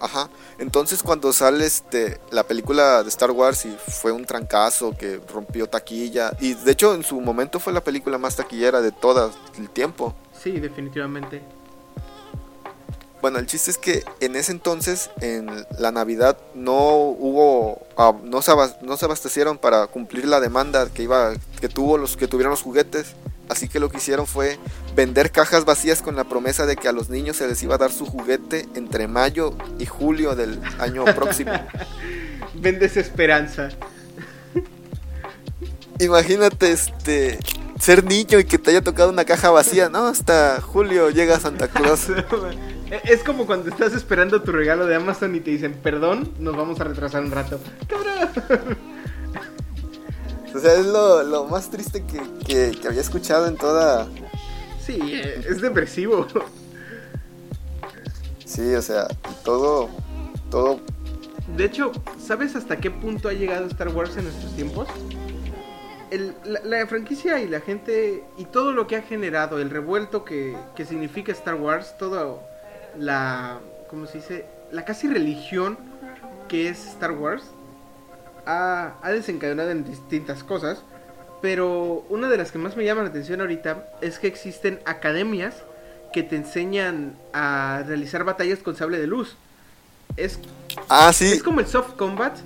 [0.00, 0.28] Ajá.
[0.58, 5.66] Entonces cuando sale este la película de Star Wars y fue un trancazo que rompió
[5.68, 9.70] taquilla y de hecho en su momento fue la película más taquillera de todo el
[9.70, 10.14] tiempo.
[10.42, 11.42] Sí, definitivamente.
[13.24, 15.46] Bueno, el chiste es que en ese entonces en
[15.78, 16.74] la Navidad no
[17.08, 21.70] hubo ah, no se, abas- no se abastecieron para cumplir la demanda que iba que
[21.70, 23.14] tuvo los que tuvieron los juguetes.
[23.48, 24.58] Así que lo que hicieron fue
[24.94, 27.78] vender cajas vacías con la promesa de que a los niños se les iba a
[27.78, 31.52] dar su juguete entre mayo y julio del año próximo.
[32.52, 33.70] Vendes esperanza.
[35.98, 37.38] Imagínate este
[37.84, 40.06] ser niño y que te haya tocado una caja vacía, ¿no?
[40.06, 42.06] Hasta julio llega Santa Claus.
[43.04, 46.80] es como cuando estás esperando tu regalo de Amazon y te dicen, perdón, nos vamos
[46.80, 47.60] a retrasar un rato.
[47.86, 48.78] ¡Cabrón!
[50.54, 54.06] O sea, es lo, lo más triste que, que- que había escuchado en toda...
[54.84, 56.26] Sí, eh, es depresivo.
[58.46, 59.08] Sí, o sea,
[59.44, 59.90] todo...
[60.50, 60.80] Todo...
[61.56, 61.92] De hecho,
[62.24, 64.88] ¿sabes hasta qué punto ha llegado Star Wars en nuestros tiempos?
[66.10, 70.24] El- la, la franquicia y la gente y todo lo que ha generado, el revuelto
[70.24, 72.36] que, que significa Star Wars, toda
[72.98, 74.44] la, ¿cómo se dice?
[74.70, 75.76] La casi religión
[76.48, 77.44] que es Star Wars,
[78.46, 80.82] ha, ha desencadenado en distintas cosas,
[81.40, 85.54] pero una de las que más me llama la atención ahorita es que existen academias
[86.12, 89.36] que te enseñan a realizar batallas con sable de luz.
[90.16, 90.38] Es
[90.88, 91.26] Ah, sí.
[91.32, 92.36] es como el soft combat,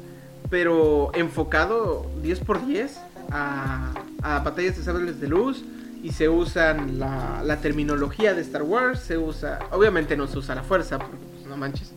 [0.51, 2.99] pero enfocado 10 por 10
[3.31, 5.65] a, a batallas de sables de luz.
[6.03, 9.01] Y se usan la, terminología de Star Wars.
[9.01, 9.59] Se usa.
[9.73, 11.93] Obviamente no se usa la fuerza, porque pues, no manches.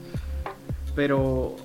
[0.96, 1.56] Pero.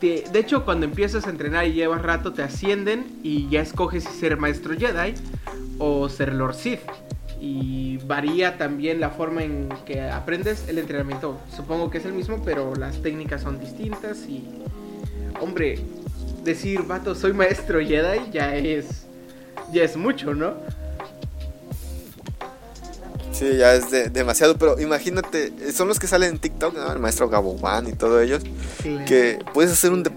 [0.00, 3.18] de hecho, cuando empiezas a entrenar y llevas rato, te ascienden.
[3.22, 5.14] Y ya escoges si ser maestro Jedi
[5.78, 6.80] o ser Lord Sith.
[7.40, 11.38] Y varía también la forma en que aprendes el entrenamiento.
[11.54, 14.26] Supongo que es el mismo, pero las técnicas son distintas.
[14.28, 14.44] Y.
[15.40, 15.78] Hombre,
[16.44, 19.05] decir, vato, soy maestro Jedi ya es.
[19.72, 20.54] Ya es mucho, ¿no?
[23.32, 26.92] Sí, ya es de- demasiado, pero imagínate, son los que salen en TikTok, ¿no?
[26.92, 28.42] El maestro Gaboban y todos ellos,
[29.06, 30.10] que puedes hacer un, de-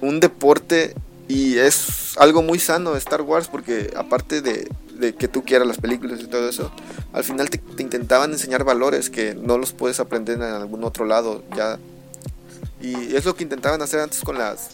[0.00, 0.94] un deporte
[1.28, 5.76] y es algo muy sano Star Wars porque aparte de, de que tú quieras las
[5.78, 6.72] películas y todo eso,
[7.12, 11.04] al final te, te intentaban enseñar valores que no los puedes aprender en algún otro
[11.04, 11.78] lado ya.
[12.80, 14.70] Y es lo que intentaban hacer antes con las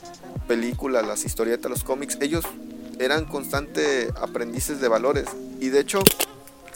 [0.47, 2.17] películas, las historietas, los cómics.
[2.21, 2.45] Ellos
[3.01, 5.27] eran constante aprendices de valores
[5.61, 6.01] y de hecho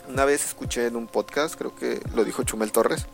[0.08, 3.06] una vez escuché en un podcast, creo que lo dijo Chumel Torres,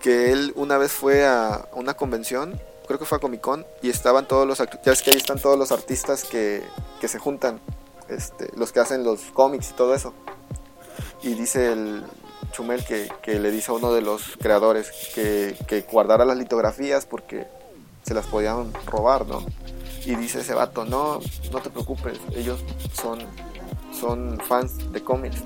[0.00, 3.90] que él una vez fue a una convención, creo que fue a Comic Con, y
[3.90, 6.62] estaban todos los, ya es que ahí están todos los artistas que,
[7.00, 7.60] que se juntan,
[8.08, 10.14] este, los que hacen los cómics y todo eso.
[11.22, 12.04] Y dice el
[12.52, 17.06] Chumel que, que le dice a uno de los creadores que, que guardara las litografías
[17.06, 17.46] porque
[18.02, 19.44] se las podían robar, ¿no?
[20.06, 21.18] Y dice ese vato, no,
[21.52, 22.60] no te preocupes, ellos
[22.92, 23.18] son,
[23.92, 25.42] son fans de cómics,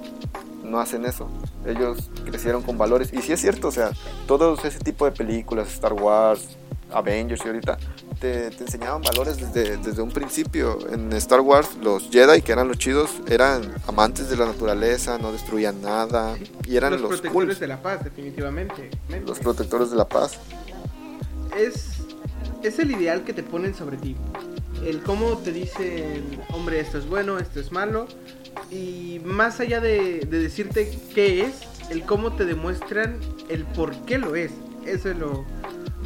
[0.62, 1.30] no hacen eso.
[1.64, 3.10] Ellos crecieron con valores.
[3.14, 3.90] Y sí es cierto, o sea,
[4.26, 6.58] todos ese tipo de películas, Star Wars,
[6.92, 7.78] Avengers y ahorita,
[8.20, 10.78] te, te enseñaban valores desde, desde un principio.
[10.92, 15.32] En Star Wars, los Jedi, que eran los chidos, eran amantes de la naturaleza, no
[15.32, 16.36] destruían nada.
[16.66, 18.90] Y eran los, los, protectores de la paz, definitivamente.
[19.24, 20.38] los protectores de la paz.
[21.56, 22.04] es,
[22.62, 24.16] es el ideal que te ponen sobre ti.
[24.84, 28.06] El cómo te dicen, hombre, esto es bueno, esto es malo.
[28.70, 33.18] Y más allá de, de decirte qué es, el cómo te demuestran
[33.48, 34.52] el por qué lo es.
[34.86, 35.44] Eso es lo,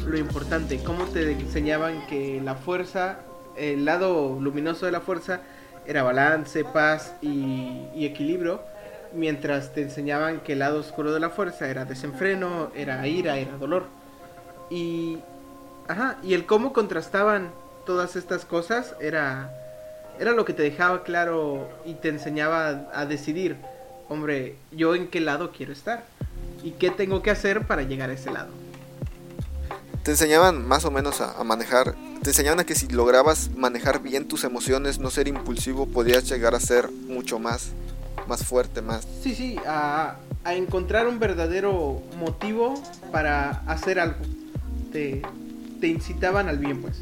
[0.05, 0.79] lo importante.
[0.83, 3.19] Cómo te enseñaban que la fuerza,
[3.55, 5.41] el lado luminoso de la fuerza,
[5.85, 8.61] era balance, paz y, y equilibrio.
[9.13, 13.55] Mientras te enseñaban que el lado oscuro de la fuerza era desenfreno, era ira, era
[13.57, 13.85] dolor.
[14.69, 15.19] Y,
[15.87, 17.51] ajá, y el cómo contrastaban
[17.85, 19.51] todas estas cosas era,
[20.19, 23.57] era lo que te dejaba claro y te enseñaba a, a decidir,
[24.09, 26.03] hombre, yo en qué lado quiero estar
[26.63, 28.49] y qué tengo que hacer para llegar a ese lado.
[30.03, 34.01] Te enseñaban más o menos a, a manejar, te enseñaban a que si lograbas manejar
[34.01, 37.69] bien tus emociones, no ser impulsivo, podías llegar a ser mucho más,
[38.27, 39.07] más fuerte, más...
[39.23, 42.75] Sí, sí, a, a encontrar un verdadero motivo
[43.11, 44.17] para hacer algo.
[44.91, 45.23] Te,
[45.81, 46.97] te incitaban al bien, pues.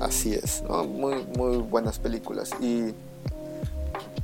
[0.00, 0.84] Así es, ¿no?
[0.84, 2.50] Muy, muy buenas películas.
[2.60, 2.92] Y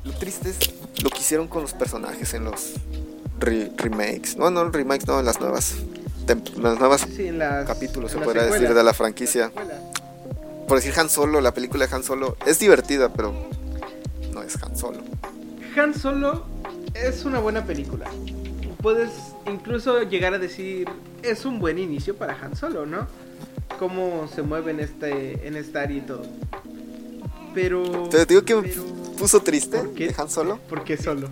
[0.05, 0.59] lo triste es
[1.03, 2.75] lo que hicieron con los personajes en los
[3.39, 4.37] re- remakes.
[4.37, 5.75] No, no, remakes, no, en las nuevas.
[6.57, 9.53] Las nuevas Sí, en las, capítulos, se en podría decir, de la franquicia.
[9.55, 10.67] La.
[10.67, 13.33] Por decir Han Solo, la película de Han Solo es divertida, pero
[14.33, 14.99] no es Han Solo.
[15.77, 16.45] Han Solo
[16.95, 18.11] es una buena película.
[18.83, 19.11] Puedes
[19.47, 20.89] incluso llegar a decir,
[21.23, 23.07] es un buen inicio para Han Solo, ¿no?
[23.79, 26.23] Cómo se mueve en, este, en esta área y todo.
[27.55, 28.09] Pero...
[28.11, 28.85] Te digo que me pero-
[29.19, 30.09] puso triste ¿Por qué?
[30.09, 30.59] de Han Solo.
[30.69, 31.29] ¿Por qué solo?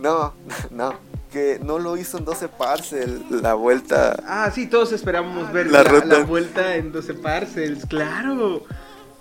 [0.00, 0.32] No,
[0.70, 0.94] no,
[1.32, 4.16] que no lo hizo en 12 parcel la vuelta.
[4.26, 6.06] Ah, sí, todos esperábamos ver La la, ruta.
[6.18, 8.62] la vuelta en 12 parcels, claro.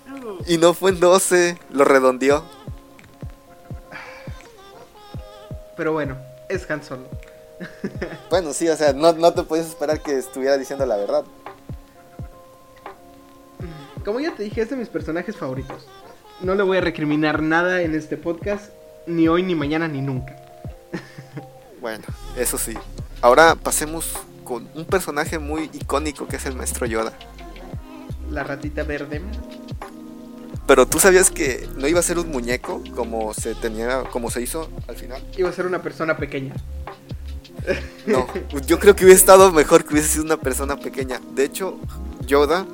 [0.06, 0.38] Claro.
[0.48, 2.44] Y no fue en 12, lo redondeó.
[5.76, 6.18] Pero bueno,
[6.50, 7.04] es Han Solo.
[8.30, 11.24] Bueno, sí, o sea, no, no te podías esperar que estuviera diciendo la verdad.
[14.08, 15.86] Como ya te dije, es de mis personajes favoritos.
[16.40, 18.72] No le voy a recriminar nada en este podcast,
[19.06, 20.34] ni hoy, ni mañana, ni nunca.
[21.82, 22.06] Bueno,
[22.38, 22.74] eso sí.
[23.22, 24.14] Ahora pasemos
[24.46, 27.12] con un personaje muy icónico que es el maestro Yoda.
[28.32, 29.22] La ratita verde.
[30.66, 34.42] Pero tú sabías que no iba a ser un muñeco como se tenía, como se
[34.42, 35.22] hizo al final.
[35.38, 36.56] Iba a ser una persona pequeña.
[38.06, 38.26] No,
[38.68, 41.20] yo creo que hubiera estado mejor que hubiese sido una persona pequeña.
[41.36, 41.78] De hecho,
[42.26, 42.66] Yoda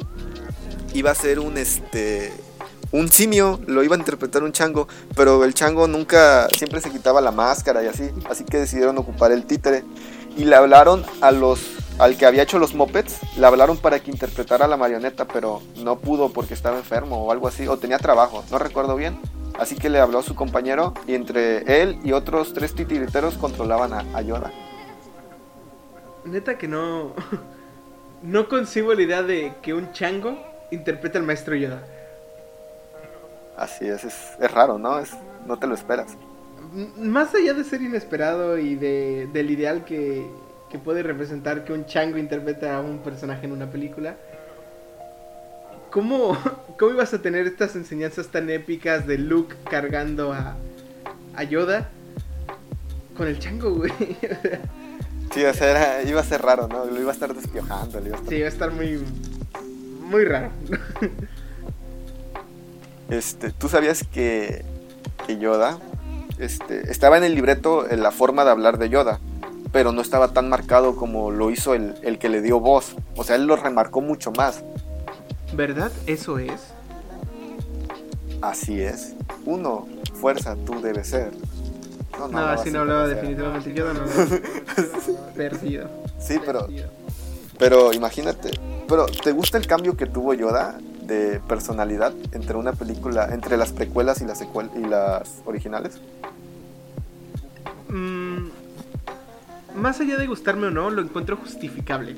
[0.93, 2.33] iba a ser un este
[2.91, 7.21] un simio, lo iba a interpretar un chango, pero el chango nunca siempre se quitaba
[7.21, 9.83] la máscara y así, así que decidieron ocupar el títere
[10.37, 11.59] y le hablaron a los
[11.99, 15.97] al que había hecho los mopeds, le hablaron para que interpretara la marioneta, pero no
[15.97, 19.19] pudo porque estaba enfermo o algo así, o tenía trabajo, no recuerdo bien.
[19.59, 23.93] Así que le habló a su compañero y entre él y otros tres titiriteros controlaban
[23.93, 24.51] a, a Yoda.
[26.25, 27.13] Neta que no.
[28.23, 30.37] No concibo la idea de que un chango
[30.73, 31.81] interprete al maestro Yoda.
[33.57, 34.99] Así es, es, es raro, ¿no?
[34.99, 35.11] Es,
[35.45, 36.07] no te lo esperas.
[36.97, 40.25] Más allá de ser inesperado y de, del ideal que,
[40.71, 44.15] que puede representar que un chango interprete a un personaje en una película,
[45.91, 46.37] ¿cómo,
[46.79, 50.55] ¿cómo ibas a tener estas enseñanzas tan épicas de Luke cargando a,
[51.35, 51.89] a Yoda
[53.15, 53.91] con el chango, güey?
[55.33, 56.85] Sí, o sea, era- iba a ser raro, ¿no?
[56.85, 59.03] Lo iba a estar despiojando, lo iba a estar- Sí, va a estar muy,
[60.03, 60.49] muy raro.
[63.09, 64.63] Este, ¿tú sabías que,
[65.27, 65.77] que Yoda
[66.39, 69.19] este, estaba en el libreto en la forma de hablar de Yoda,
[69.71, 72.95] pero no estaba tan marcado como lo hizo el, el que le dio voz?
[73.15, 74.63] O sea, él lo remarcó mucho más.
[75.53, 75.91] ¿Verdad?
[76.07, 76.73] Eso es.
[78.41, 79.13] Así es.
[79.45, 79.87] Uno,
[80.19, 81.31] fuerza, tú debes ser.
[82.17, 84.01] No, lo así no hablaba definitivamente Yoda, no.
[85.35, 85.89] Perdido.
[86.19, 86.45] Sí, Perdido.
[86.45, 86.67] pero
[87.93, 88.51] imagínate.
[88.87, 93.71] Pero, ¿te gusta el cambio que tuvo Yoda de personalidad entre una película, entre las
[93.71, 95.99] precuelas y las, y las originales?
[97.89, 98.47] Mm,
[99.75, 102.15] más allá de gustarme o no, lo encuentro justificable.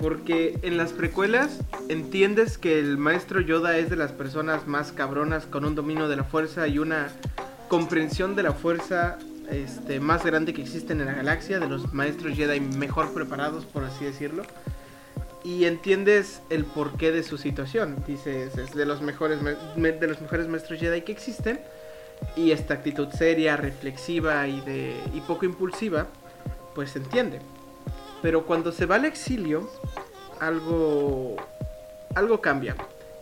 [0.00, 5.46] Porque en las precuelas entiendes que el maestro Yoda es de las personas más cabronas
[5.46, 7.08] con un dominio de la fuerza y una
[7.68, 9.18] comprensión de la fuerza
[9.50, 13.84] este, más grande que existen en la galaxia, de los maestros Jedi mejor preparados, por
[13.84, 14.44] así decirlo.
[15.42, 18.02] Y entiendes el porqué de su situación.
[18.06, 21.60] Dices, es de los mejores, de los mejores maestros Jedi que existen
[22.36, 26.06] y esta actitud seria, reflexiva y, de, poco impulsiva,
[26.74, 27.40] pues se entiende.
[28.22, 29.70] Pero cuando se va al exilio,
[30.40, 31.36] algo,
[32.14, 32.74] algo cambia.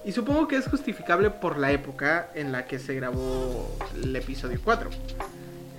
[0.04, 4.60] Y supongo que es justificable por la época en la que se grabó el episodio
[4.62, 4.90] 4.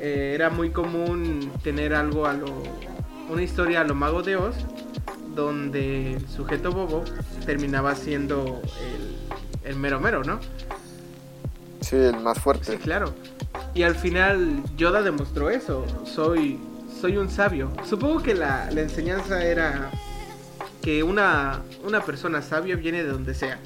[0.05, 2.47] Eh, era muy común tener algo a lo...
[3.29, 4.55] una historia a lo mago de Oz,
[5.33, 7.05] donde el sujeto bobo
[7.45, 8.61] terminaba siendo
[9.63, 10.41] el, el mero mero, ¿no?
[11.79, 12.77] Sí, el más Sí, fuerte.
[12.79, 13.13] claro.
[13.73, 15.85] Y al final Yoda demostró eso.
[16.05, 16.59] Soy,
[16.99, 17.71] soy un sabio.
[17.87, 19.89] Supongo que la, la enseñanza era
[20.81, 23.57] que una, una persona sabia viene de donde sea.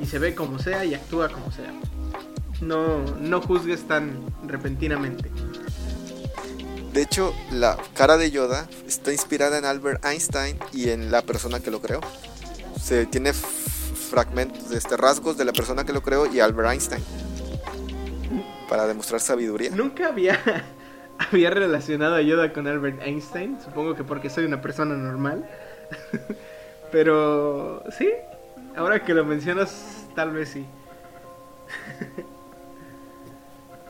[0.00, 1.70] Y se ve como sea y actúa como sea.
[2.62, 4.12] No, no juzgues tan
[4.46, 5.30] repentinamente.
[6.92, 11.60] De hecho, la cara de Yoda está inspirada en Albert Einstein y en la persona
[11.60, 12.00] que lo creó.
[12.78, 17.02] Se tiene fragmentos, este, rasgos de la persona que lo creó y Albert Einstein.
[18.68, 19.70] Para demostrar sabiduría.
[19.70, 20.38] Nunca había,
[21.30, 23.58] había relacionado a Yoda con Albert Einstein.
[23.64, 25.48] Supongo que porque soy una persona normal.
[26.92, 28.10] Pero sí,
[28.76, 30.66] ahora que lo mencionas, tal vez sí.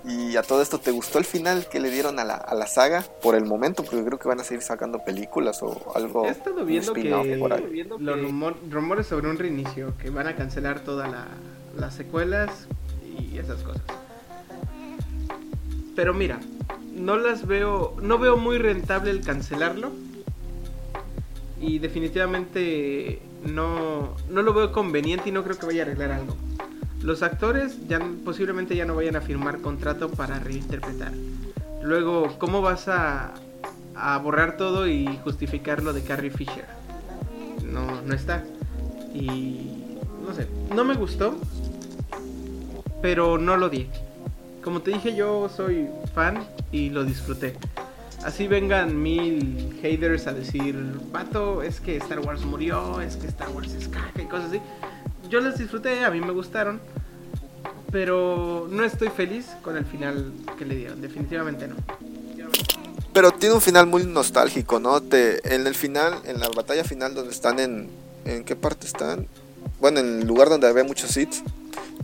[0.05, 2.67] Y a todo esto, ¿te gustó el final que le dieron a la, a la
[2.67, 3.85] saga por el momento?
[3.85, 6.27] Porque creo que van a seguir sacando películas o algo.
[6.27, 7.05] He estado viendo que
[7.99, 8.19] los
[8.71, 11.09] rumores sobre un reinicio, que van a cancelar todas
[11.77, 12.67] las secuelas
[13.17, 13.83] y esas cosas.
[15.95, 16.41] Pero mira,
[16.95, 19.93] no las veo, no veo muy rentable el cancelarlo.
[21.61, 26.37] Y definitivamente no, no lo veo conveniente y no creo que vaya a arreglar algo.
[27.03, 31.13] Los actores ya posiblemente ya no vayan a firmar contrato para reinterpretar.
[31.83, 33.35] Luego, ¿cómo vas a,
[33.97, 36.65] a borrar todo y justificar lo de Carrie Fisher?
[37.65, 38.45] No, no está.
[39.13, 41.37] Y no sé, no me gustó,
[43.01, 43.89] pero no lo di.
[44.63, 47.57] Como te dije, yo soy fan y lo disfruté.
[48.25, 50.77] Así vengan mil haters a decir,
[51.11, 54.61] vato, es que Star Wars murió, es que Star Wars es caca y cosas así
[55.33, 56.79] yo las disfruté, a mí me gustaron,
[57.91, 61.77] pero no estoy feliz con el final que le dieron, definitivamente no.
[63.15, 65.01] Pero tiene un final muy nostálgico, ¿no?
[65.01, 67.89] Te, en el final, en la batalla final donde están en...
[68.25, 69.27] ¿En qué parte están?
[69.81, 71.43] Bueno, en el lugar donde había muchos hits.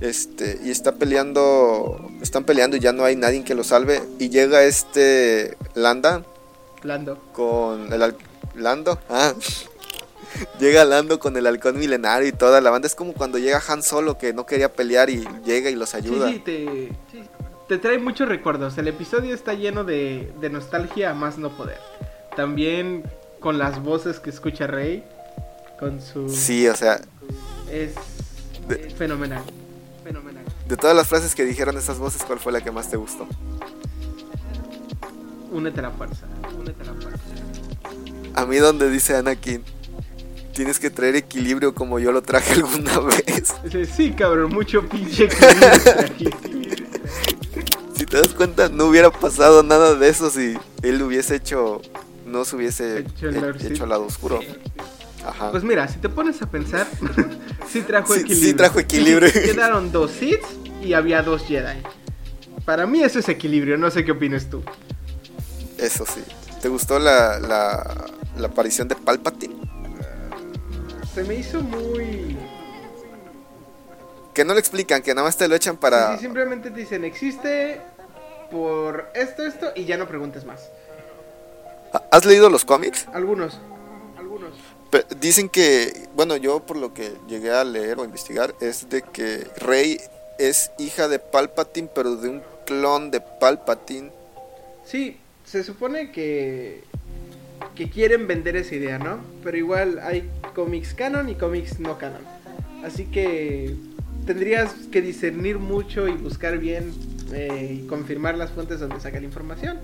[0.01, 4.03] Este, y está peleando, están peleando y ya no hay nadie que lo salve.
[4.19, 6.25] Y llega este Landa.
[6.83, 7.19] Lando.
[7.33, 8.15] Con el
[8.57, 8.99] Lando.
[9.09, 9.33] Ah,
[10.61, 12.87] llega Lando con el halcón milenario y toda la banda.
[12.87, 16.29] Es como cuando llega Han Solo que no quería pelear y llega y los ayuda.
[16.29, 16.93] Sí, te,
[17.69, 18.79] te trae muchos recuerdos.
[18.79, 21.79] El episodio está lleno de, nostalgia a más no poder.
[22.35, 23.05] También
[23.41, 25.05] con las voces que escucha Rey.
[25.79, 26.29] Con su.
[26.29, 27.01] Sí, o sea.
[27.71, 27.95] Es,
[28.97, 29.43] fenomenal.
[30.03, 30.45] Fenomenal.
[30.67, 33.29] De todas las frases que dijeron esas voces, ¿cuál fue la que más te gustó?
[35.53, 36.27] Únete a la fuerza.
[36.59, 37.23] Únete a la fuerza.
[38.35, 39.63] A mí donde dice Anakin,
[40.59, 43.55] tienes que traer equilibrio como yo lo traje alguna vez.
[43.97, 46.87] Sí, cabrón, mucho pinche equilibrio.
[47.97, 51.81] si te das cuenta, no hubiera pasado nada de eso si él hubiese hecho,
[52.27, 54.41] no se hubiese hecho, al lado oscuro.
[55.25, 55.53] Ajá.
[55.53, 56.89] Pues mira, si te pones a pensar,
[57.71, 58.49] sí trajo equilibrio.
[58.49, 59.33] Sí trajo equilibrio.
[59.33, 60.43] Quedaron dos Sith
[60.83, 61.79] y había dos Jedi.
[62.65, 64.65] Para mí eso es equilibrio, no sé qué opinas tú.
[65.79, 66.25] Eso sí.
[66.61, 68.07] ¿Te gustó la, la,
[68.37, 69.69] la aparición de Palpatine?
[71.19, 72.37] Se me hizo muy...
[74.33, 76.15] Que no le explican, que nada más te lo echan para...
[76.17, 77.81] Sí, simplemente te dicen, existe
[78.53, 80.71] por esto, esto, y ya no preguntes más.
[82.13, 83.09] ¿Has leído los cómics?
[83.13, 83.59] Algunos,
[84.17, 84.53] algunos.
[85.19, 89.45] dicen que, bueno, yo por lo que llegué a leer o investigar, es de que
[89.57, 90.01] Rey
[90.39, 94.13] es hija de Palpatine, pero de un clon de Palpatine.
[94.85, 96.85] Sí, se supone que
[97.79, 99.21] que quieren vender esa idea, ¿no?
[99.45, 102.23] Pero igual hay cómics canon y cómics no canon.
[102.85, 103.77] Así que
[104.27, 106.93] tendrías que discernir mucho y buscar bien
[107.33, 109.79] eh, y confirmar las fuentes donde saca la información.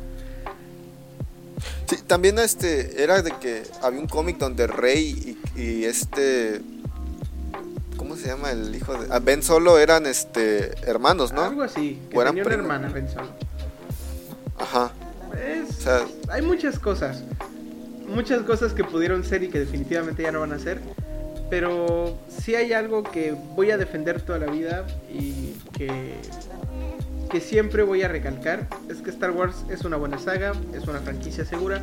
[1.87, 6.63] Sí, también este era de que había un cómic donde Rey y, este
[7.97, 11.45] ¿cómo se llama el hijo de ah, Ben Solo eran este hermanos, ¿no?
[11.45, 13.29] Algo así, que tenía una hermana Ben Solo.
[14.59, 14.93] Ajá.
[16.29, 17.23] hay muchas cosas
[18.15, 20.81] muchas cosas que pudieron ser y que definitivamente ya no van a ser.
[21.51, 26.15] Pero si hay algo que voy a defender toda la vida y que,
[27.31, 28.67] que siempre voy a recalcar.
[28.89, 31.83] Es que Star Wars es una buena saga, es una franquicia segura.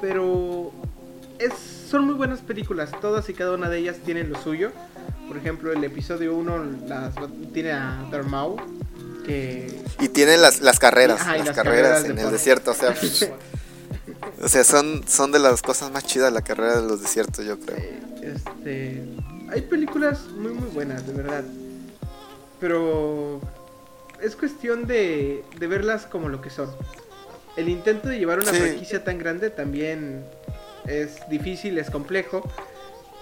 [0.00, 0.72] Pero
[1.38, 1.52] es,
[1.90, 2.90] son muy buenas películas.
[3.00, 4.72] Todas y cada una de ellas tienen lo suyo.
[5.26, 6.64] Por ejemplo, el episodio 1
[7.52, 8.60] tiene a Darth Maul.
[9.24, 9.82] Que...
[10.00, 12.94] Y tiene las, las carreras, las, carreras, en el desierto, o sea,
[14.42, 17.58] O sea, son, son de las cosas más chidas la carrera de los desiertos, yo
[17.58, 17.78] creo.
[18.22, 19.02] Este,
[19.50, 21.44] hay películas muy muy buenas, de verdad.
[22.58, 23.40] Pero
[24.20, 26.70] es cuestión de, de verlas como lo que son.
[27.56, 30.24] El intento de llevar una franquicia tan grande también
[30.86, 32.42] es difícil, es complejo.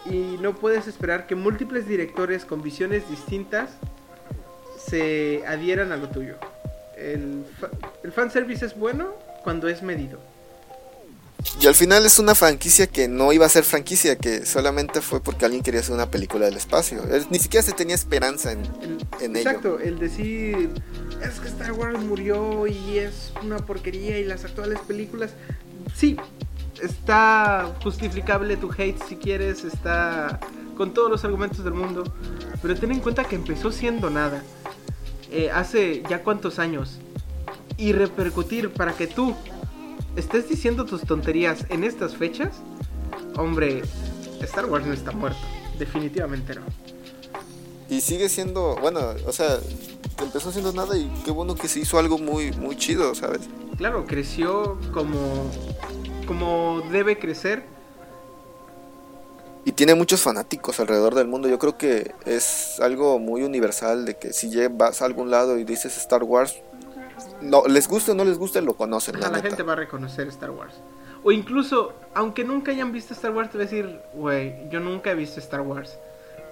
[0.06, 3.70] Y no puedes esperar que múltiples directores con visiones distintas
[4.78, 6.36] se adhieran a lo tuyo.
[6.96, 7.44] El,
[8.02, 10.18] el fanservice es bueno cuando es medido
[11.60, 15.22] Y al final es una franquicia que no iba a ser franquicia, que solamente fue
[15.22, 17.02] porque alguien quería hacer una película del espacio.
[17.30, 18.62] ni siquiera se tenía esperanza en,
[19.20, 19.48] en ello.
[19.48, 20.70] Exacto, el decir,
[21.22, 25.30] es que Star Wars murió y es una porquería y las actuales películas,
[25.94, 26.16] sí,
[26.82, 30.40] está justificable tu hate si quieres, está
[30.76, 32.04] con todos los argumentos del mundo,
[32.62, 34.42] pero ten en cuenta que empezó siendo nada.
[35.30, 36.98] Eh, hace ya cuántos años.
[37.76, 39.36] Y repercutir para que tú
[40.16, 42.56] estés diciendo tus tonterías en estas fechas,
[43.36, 43.82] hombre,
[44.40, 45.40] Star Wars no está muerto.
[45.78, 46.62] Definitivamente no.
[47.88, 49.58] Y sigue siendo, bueno, o sea,
[50.22, 53.42] empezó siendo nada y qué bueno que se hizo algo muy, muy chido, ¿sabes?
[53.76, 55.50] Claro, creció como,
[56.26, 57.64] como debe crecer.
[59.64, 61.48] Y tiene muchos fanáticos alrededor del mundo.
[61.48, 65.64] Yo creo que es algo muy universal de que si vas a algún lado y
[65.64, 66.56] dices Star Wars,
[67.40, 69.20] no les guste o no les guste, lo conocen.
[69.20, 70.74] La, gente va a reconocer Star Wars.
[71.22, 75.10] O incluso, aunque nunca hayan visto Star Wars, te va a decir, güey, yo nunca
[75.10, 75.98] he visto Star Wars.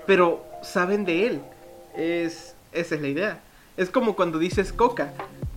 [0.06, 1.42] Pero saben de él.
[1.94, 3.40] Es, esa es la idea.
[3.76, 5.12] Es como cuando dices coca.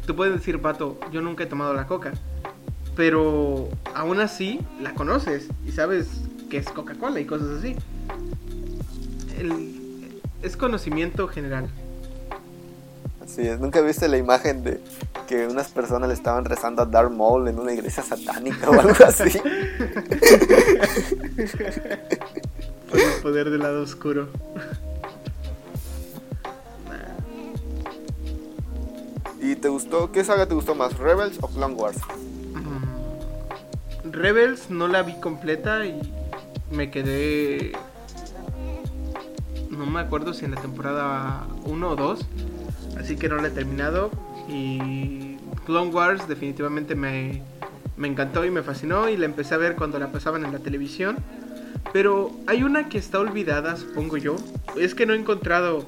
[0.05, 2.13] Tú puedes decir, pato, yo nunca he tomado la coca.
[2.95, 6.07] Pero aún así la conoces y sabes
[6.49, 7.75] que es Coca-Cola y cosas así.
[10.41, 11.69] es conocimiento general.
[13.29, 14.81] Sí, nunca viste la imagen de
[15.27, 19.05] que unas personas le estaban rezando a Darth Maul en una iglesia satánica o algo
[19.05, 19.37] así.
[22.89, 24.29] Por el poder del lado oscuro.
[29.39, 30.11] ¿Y te gustó?
[30.11, 30.97] ¿Qué saga te gustó más?
[30.97, 31.99] ¿Rebels o Clone Wars?
[32.55, 36.01] Mm, Rebels no la vi completa y
[36.71, 37.73] me quedé.
[39.69, 42.25] No me acuerdo si en la temporada 1 o 2
[42.99, 44.11] así que no la he terminado.
[44.47, 47.41] Y Clone Wars definitivamente me,
[47.97, 50.59] me encantó y me fascinó y la empecé a ver cuando la pasaban en la
[50.59, 51.17] televisión.
[51.93, 54.35] Pero hay una que está olvidada, supongo yo.
[54.77, 55.85] Es que no he encontrado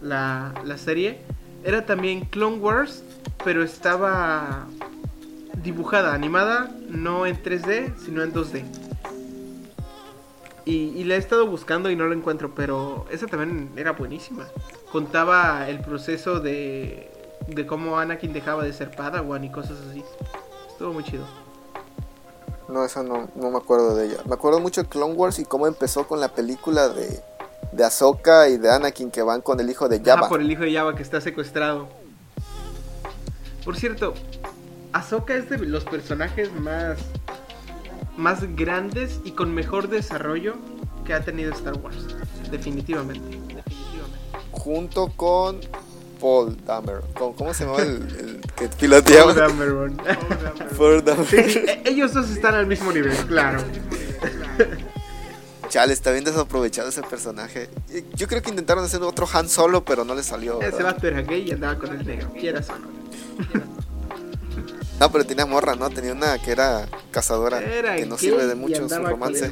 [0.00, 1.18] la, la serie.
[1.64, 3.02] Era también Clone Wars,
[3.44, 4.66] pero estaba
[5.62, 8.62] dibujada, animada, no en 3D, sino en 2D.
[10.68, 14.48] Y, la he estado buscando y no la encuentro, pero esa también era buenísima.
[14.90, 17.08] Contaba el proceso de,
[17.46, 20.02] de cómo Anakin dejaba de ser Padawan y cosas así.
[20.68, 21.24] Estuvo muy chido.
[22.68, 24.16] No, esa no, no me acuerdo de ella.
[24.26, 27.22] Me acuerdo mucho de Clone Wars y cómo empezó con la película de,
[27.70, 30.26] de Ahsoka y de Anakin que van con el hijo de Jabba.
[30.26, 31.88] Ah, por el hijo de Jabba que está secuestrado.
[33.64, 34.14] Por cierto,
[34.92, 36.98] Ahsoka es de los personajes más
[38.16, 40.56] más grandes y con mejor desarrollo
[41.04, 41.96] que ha tenido Star Wars.
[42.50, 43.38] Definitivamente.
[44.50, 45.60] Junto con
[46.20, 47.02] Paul Dameron.
[47.14, 49.34] ¿Cómo se llama el, que piloteaba?
[49.34, 49.96] Paul Dameron.
[50.76, 51.26] Paul Dameron.
[51.84, 53.62] Ellos dos están al mismo nivel, claro.
[55.68, 57.68] Chale, está bien desaprovechado ese personaje.
[58.14, 60.60] Yo creo que intentaron hacer otro Han Solo, pero no le salió.
[60.62, 62.32] Ese va era gay y andaba con el negro.
[62.32, 62.88] Quieras o no.
[64.98, 65.90] No, pero tenía morra, ¿no?
[65.90, 66.86] Tenía una que era
[67.16, 67.60] cazadora,
[67.96, 69.50] que no sirve de mucho en su romance.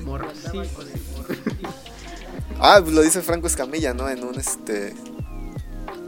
[2.61, 4.11] ah, pues lo dice Franco Escamilla, ¿no?
[4.11, 4.95] En un este.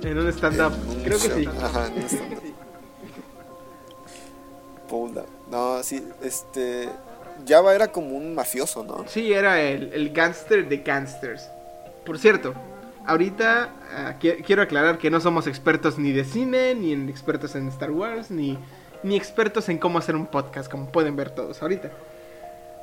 [0.03, 0.75] En un stand-up.
[1.03, 1.47] Creo que sí.
[1.47, 2.03] Ajá, en un
[4.91, 5.27] stand-up.
[5.51, 6.91] No, sí, este.
[7.49, 9.07] Java era como un mafioso, ¿no?
[9.09, 11.49] Sí, era el, el gangster de gangsters.
[12.05, 12.53] Por cierto,
[13.07, 17.69] ahorita ah, quiero aclarar que no somos expertos ni de cine, ni en expertos en
[17.69, 18.59] Star Wars, ni
[19.07, 21.91] ni expertos en cómo hacer un podcast, como pueden ver todos ahorita.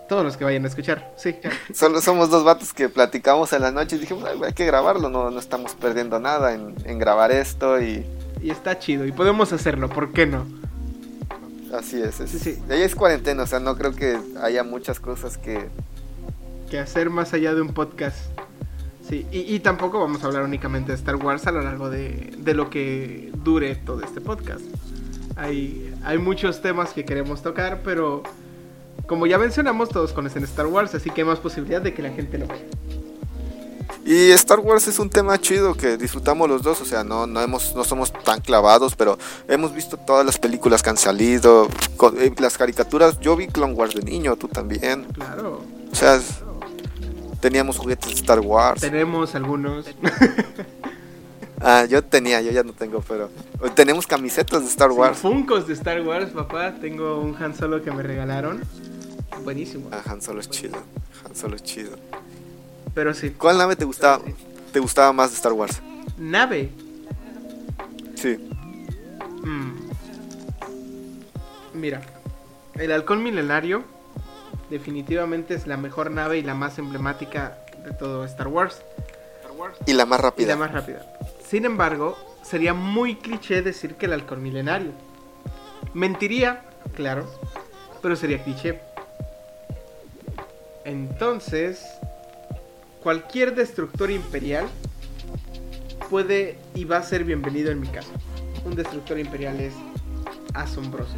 [0.08, 1.36] Todos los que vayan a escuchar, sí.
[1.74, 5.30] Solo somos dos vatos que platicamos en la noche y dijimos, hay que grabarlo, no,
[5.30, 8.06] no estamos perdiendo nada en, grabar esto y...
[8.42, 10.46] Y está chido, y podemos hacerlo, ¿por qué no?
[11.74, 12.30] Así es, es.
[12.30, 15.70] Sí, es cuarentena, o sea, no creo que haya muchas cosas que...
[16.70, 18.18] Que hacer más allá de un podcast.
[19.08, 22.34] Sí, y, y, tampoco vamos a hablar únicamente de Star Wars a lo largo de,
[22.38, 24.64] de lo que dure todo este podcast.
[25.36, 28.24] Hay, hay muchos temas que queremos tocar, pero
[29.08, 32.12] como ya mencionamos, todos conocen Star Wars, así que hay más posibilidad de que la
[32.12, 32.64] gente lo vea.
[34.06, 37.42] Y Star Wars es un tema chido que disfrutamos los dos, o sea, no, no,
[37.42, 39.18] hemos, no somos tan clavados, pero
[39.48, 41.70] hemos visto todas las películas que han salido,
[42.18, 43.20] eh, las caricaturas.
[43.22, 45.06] Yo vi Clone Wars de niño, tú también.
[45.14, 45.62] Claro.
[45.92, 46.20] O sea,
[47.40, 48.82] teníamos juguetes de Star Wars.
[48.82, 49.86] Tenemos algunos.
[51.64, 53.30] Ah, yo tenía, yo ya no tengo, pero
[53.74, 55.18] tenemos camisetas de Star Wars.
[55.18, 56.74] Funcos de Star Wars, papá.
[56.82, 58.61] Tengo un Han Solo que me regalaron.
[59.43, 59.88] Buenísimo.
[59.91, 60.78] Ah, Han Solo es chido.
[61.26, 61.95] Han Solo es chido.
[62.93, 63.32] Pero sí.
[63.32, 64.22] ¿Cuál nave te gustaba,
[64.72, 65.82] te gustaba más de Star Wars?
[66.18, 66.70] ¿Nave?
[68.16, 68.38] Sí.
[69.43, 69.72] Mm.
[71.74, 72.01] Mira,
[72.76, 73.84] el halcón milenario
[74.70, 78.82] definitivamente es la mejor nave y la más emblemática de todo Star Wars.
[79.86, 80.47] Y la más Y rápida.
[80.49, 81.05] la más rápida.
[81.54, 84.89] Sin embargo, sería muy cliché decir que el halcón milenario.
[85.93, 86.64] Mentiría,
[86.95, 87.30] claro,
[88.01, 88.80] pero sería cliché.
[90.84, 91.86] Entonces,
[93.04, 94.66] cualquier destructor imperial
[96.10, 98.14] puede y va a ser bienvenido en mi casa.
[98.66, 99.76] Un destructor imperial es
[100.56, 101.14] asombroso.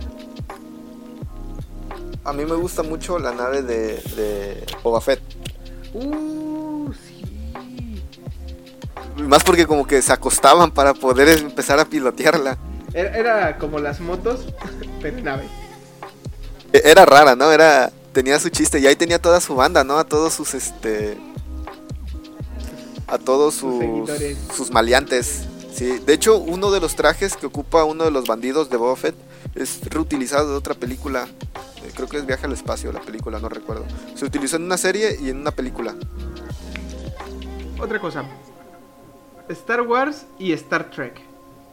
[2.26, 5.22] A mí me gusta mucho la nave de, de Boba Fett.
[5.94, 6.75] Uh.
[9.28, 12.58] Más porque como que se acostaban para poder empezar a pilotearla.
[12.94, 14.46] Era, era como las motos,
[15.02, 15.48] pero en nave.
[16.72, 17.52] E- Era rara, ¿no?
[17.52, 19.98] Era tenía su chiste y ahí tenía toda su banda, ¿no?
[19.98, 21.18] A todos sus este
[23.08, 25.44] a todos Sus sus sus maleantes.
[25.74, 28.96] Sí, de hecho, uno de los trajes que ocupa uno de los bandidos de Boba
[28.96, 29.16] Fett
[29.56, 31.28] es reutilizado de otra película.
[31.84, 33.84] Eh, Creo que es Viaje al espacio la película, no recuerdo.
[34.16, 35.94] Se utilizó en una serie y en una película.
[37.80, 38.24] Otra cosa.
[39.50, 41.20] Star Wars y Star Trek.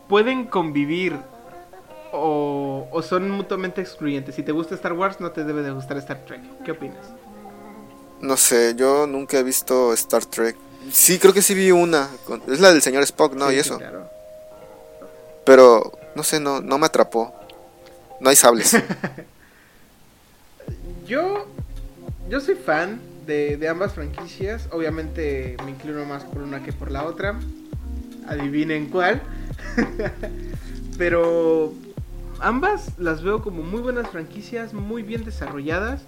[0.08, 1.16] ¿Pueden convivir
[2.12, 4.34] o, o son mutuamente excluyentes?
[4.34, 6.40] Si te gusta Star Wars, no te debe de gustar Star Trek.
[6.64, 7.06] ¿Qué opinas?
[8.20, 10.56] No sé, yo nunca he visto Star Trek.
[10.90, 12.08] Sí, creo que sí vi una.
[12.24, 13.48] con- es la del señor Spock, ¿no?
[13.48, 13.78] Sí, y eso.
[13.78, 14.06] claro.
[15.44, 17.32] Pero, no sé, no, no me atrapó.
[18.20, 18.76] No hay sables.
[21.06, 21.46] Yo,
[22.28, 24.68] yo soy fan de, de ambas franquicias.
[24.70, 27.38] Obviamente me inclino más por una que por la otra.
[28.26, 29.22] Adivinen cuál.
[30.98, 31.72] Pero
[32.40, 36.02] ambas las veo como muy buenas franquicias, muy bien desarrolladas.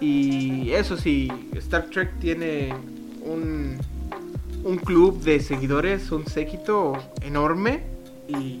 [0.00, 2.74] Y eso sí, Star Trek tiene
[3.24, 3.78] un,
[4.64, 7.82] un club de seguidores, un séquito enorme
[8.28, 8.60] y,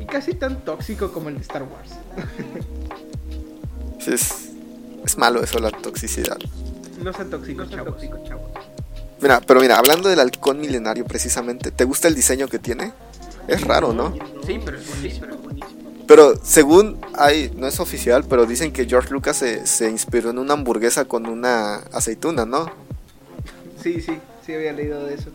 [0.00, 1.92] y casi tan tóxico como el de Star Wars.
[4.00, 4.52] Sí, es,
[5.04, 6.38] es malo eso, la toxicidad.
[7.02, 8.02] No sean tóxicos, chavos.
[9.20, 12.92] Mira, pero mira, hablando del halcón milenario precisamente, ¿te gusta el diseño que tiene?
[13.48, 14.14] Es raro, ¿no?
[14.46, 15.26] Sí, pero es buenísimo.
[16.06, 20.38] Pero según hay, no es oficial, pero dicen que George Lucas se, se inspiró en
[20.38, 22.70] una hamburguesa con una aceituna, ¿no?
[23.82, 25.30] Sí, sí, sí había leído de eso.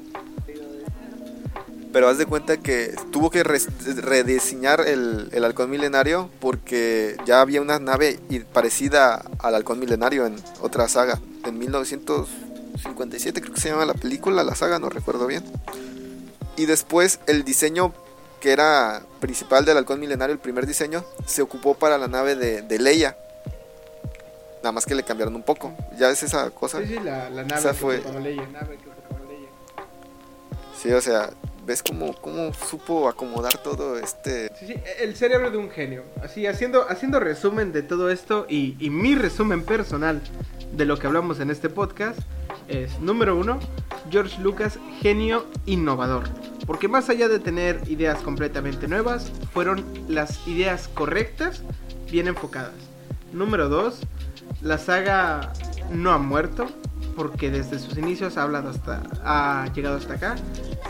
[1.92, 7.62] Pero haz de cuenta que tuvo que rediseñar el, el halcón milenario porque ya había
[7.62, 8.20] una nave
[8.54, 11.20] parecida al halcón milenario en otra saga.
[11.46, 11.58] En
[12.70, 15.44] 1957 creo que se llama la película, la saga, no recuerdo bien.
[16.56, 17.94] Y después el diseño
[18.42, 22.62] que era principal del halcón milenario, el primer diseño, se ocupó para la nave de,
[22.62, 23.18] de Leia.
[24.64, 25.74] Nada más que le cambiaron un poco.
[25.98, 26.80] Ya ves esa cosa.
[26.80, 28.46] Sí, sí, la, la nave Esa que fue- Leia.
[28.48, 29.50] Nave que ocupaba Leia.
[30.82, 31.30] Sí, o sea,
[31.70, 34.52] ves cómo, cómo supo acomodar todo este...
[34.60, 36.04] Sí, sí, el cerebro de un genio.
[36.24, 40.20] Así, haciendo, haciendo resumen de todo esto y, y mi resumen personal
[40.74, 42.20] de lo que hablamos en este podcast
[42.68, 43.60] es, número uno,
[44.10, 46.24] George Lucas, genio innovador.
[46.66, 51.62] Porque más allá de tener ideas completamente nuevas, fueron las ideas correctas,
[52.10, 52.74] bien enfocadas.
[53.32, 54.00] Número dos,
[54.64, 55.54] la saga
[55.92, 56.68] no ha muerto,
[57.16, 60.36] porque desde sus inicios ha, hablado hasta, ha llegado hasta acá.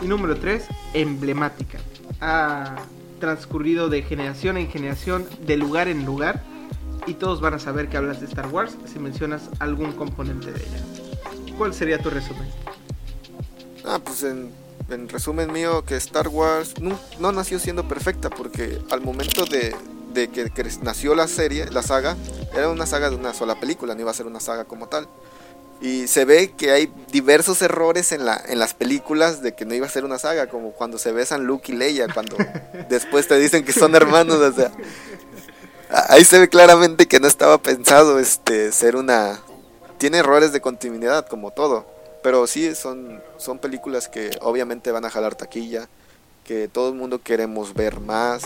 [0.00, 1.78] Y número 3, emblemática.
[2.20, 2.76] Ha
[3.18, 6.42] transcurrido de generación en generación, de lugar en lugar.
[7.06, 10.60] Y todos van a saber que hablas de Star Wars si mencionas algún componente de
[10.60, 11.54] ella.
[11.56, 12.48] ¿Cuál sería tu resumen?
[13.84, 14.50] Ah, pues en,
[14.90, 19.74] en resumen mío, que Star Wars no, no nació siendo perfecta, porque al momento de,
[20.12, 22.16] de que, que nació la serie, la saga,
[22.54, 25.08] era una saga de una sola película, no iba a ser una saga como tal.
[25.80, 29.74] Y se ve que hay diversos errores en, la, en las películas de que no
[29.74, 32.36] iba a ser una saga, como cuando se besan Luke y Leia, cuando
[32.90, 34.72] después te dicen que son hermanos, o sea.
[36.08, 39.40] Ahí se ve claramente que no estaba pensado este ser una...
[39.98, 41.86] Tiene errores de continuidad, como todo.
[42.22, 45.88] Pero sí, son, son películas que obviamente van a jalar taquilla,
[46.44, 48.42] que todo el mundo queremos ver más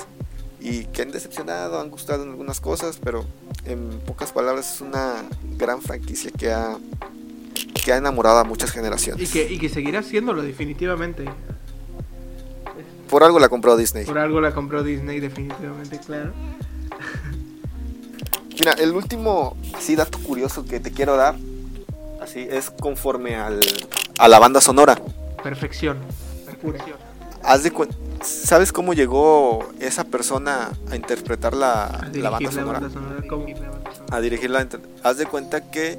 [0.65, 3.27] y que han decepcionado, han gustado en algunas cosas, pero
[3.67, 5.17] en pocas palabras es una
[5.59, 6.79] gran franquicia que ha,
[7.85, 9.29] que ha enamorado a muchas generaciones.
[9.29, 11.27] Y que, y que seguirá siéndolo definitivamente.
[13.11, 14.07] Por algo la compró Disney.
[14.07, 16.33] Por algo la compró Disney definitivamente, claro.
[18.59, 21.37] Mira, el último así dato curioso que te quiero dar,
[22.23, 23.61] así es conforme al,
[24.19, 24.99] a la banda sonora.
[25.43, 25.99] Perfección.
[26.63, 26.83] Pura.
[27.45, 27.73] Haz de
[28.23, 32.81] ¿Sabes cómo llegó esa persona a interpretar la, A la banda la sonora?
[32.81, 33.47] banda sonora, ¿cómo?
[34.11, 34.67] A dirigirla.
[35.03, 35.99] Haz de cuenta que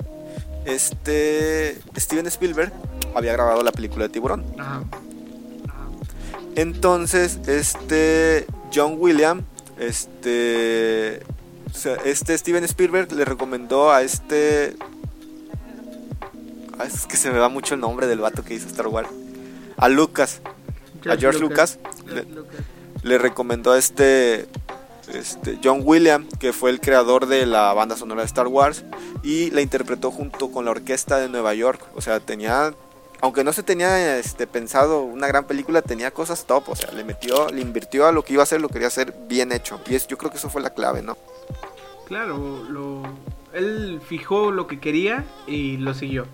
[0.66, 2.74] este Steven Spielberg
[3.14, 4.44] había grabado la película de Tiburón.
[4.58, 4.84] Ajá.
[6.56, 9.44] Entonces, este John William,
[9.78, 11.22] este
[11.72, 14.76] O sea, este Steven Spielberg le recomendó a este.
[16.80, 19.10] Ah, es que se me va mucho el nombre del vato que hizo Star Wars.
[19.78, 20.42] A Lucas.
[21.10, 21.80] A George Lucas.
[22.08, 22.26] le,
[23.04, 24.48] le recomendó a este
[25.14, 28.84] este, John Williams, que fue el creador de la banda sonora de Star Wars,
[29.24, 31.82] y la interpretó junto con la orquesta de Nueva York.
[31.96, 32.74] O sea, tenía,
[33.22, 36.70] aunque no se tenía este, pensado una gran película, tenía cosas top.
[36.70, 39.14] O sea, le metió, le invirtió a lo que iba a hacer, lo quería hacer
[39.28, 39.80] bien hecho.
[39.88, 41.18] Y es, yo creo que eso fue la clave, ¿no?
[42.08, 43.04] Claro, lo,
[43.54, 46.26] él fijó lo que quería y lo siguió.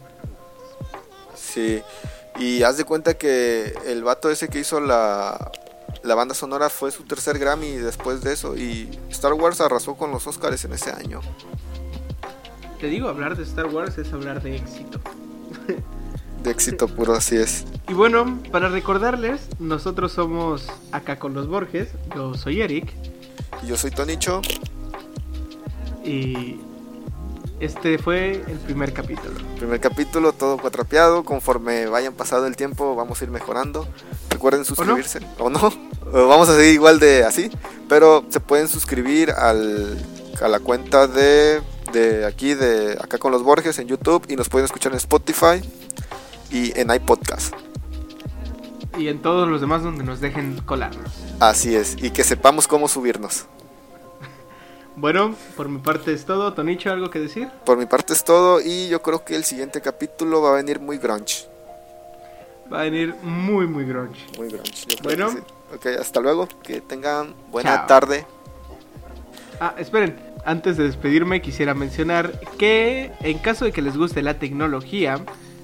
[1.35, 1.81] Sí,
[2.41, 5.51] y haz de cuenta que el vato ese que hizo la,
[6.01, 10.11] la banda sonora fue su tercer Grammy después de eso y Star Wars arrasó con
[10.11, 11.21] los Oscars en ese año.
[12.79, 14.99] Te digo, hablar de Star Wars es hablar de éxito.
[16.41, 17.65] De éxito puro, así es.
[17.87, 22.91] Y bueno, para recordarles, nosotros somos acá con los Borges, yo soy Eric.
[23.61, 24.41] Y yo soy Tonicho.
[26.03, 26.59] Y
[27.61, 29.35] este fue el primer capítulo.
[29.57, 31.23] Primer capítulo, todo cuatrapeado.
[31.23, 33.87] Conforme vayan pasado el tiempo, vamos a ir mejorando.
[34.31, 35.19] Recuerden suscribirse.
[35.37, 35.59] ¿O no?
[36.11, 37.51] Vamos a seguir igual de así.
[37.87, 40.03] Pero se pueden suscribir al,
[40.41, 41.61] a la cuenta de,
[41.93, 44.25] de aquí, de acá con los Borges en YouTube.
[44.27, 45.61] Y nos pueden escuchar en Spotify
[46.49, 47.53] y en iPodcast.
[48.97, 51.11] Y en todos los demás donde nos dejen colarnos.
[51.39, 51.95] Así es.
[52.01, 53.45] Y que sepamos cómo subirnos.
[54.95, 56.53] Bueno, por mi parte es todo.
[56.53, 57.49] Tonicho, ¿algo que decir?
[57.65, 60.79] Por mi parte es todo y yo creo que el siguiente capítulo va a venir
[60.79, 61.47] muy grunge.
[62.71, 64.19] Va a venir muy, muy grunge.
[64.37, 64.97] Muy grunge.
[65.03, 65.29] Bueno.
[65.31, 65.39] Sí.
[65.75, 66.47] Ok, hasta luego.
[66.63, 67.87] Que tengan buena Chao.
[67.87, 68.25] tarde.
[69.59, 70.19] Ah, esperen.
[70.43, 75.19] Antes de despedirme quisiera mencionar que en caso de que les guste la tecnología,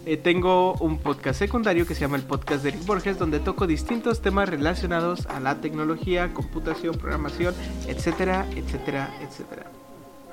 [0.08, 3.68] eh, tengo un podcast secundario que se llama el podcast de Eric Borges, donde toco
[3.68, 7.53] distintos temas relacionados a la tecnología, computación, programación,
[7.88, 9.66] etcétera, etcétera, etcétera.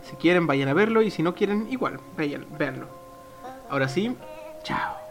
[0.09, 2.87] Si quieren, vayan a verlo y si no quieren, igual, vayan, véanlo.
[3.69, 4.17] Ahora sí,
[4.63, 5.04] chao.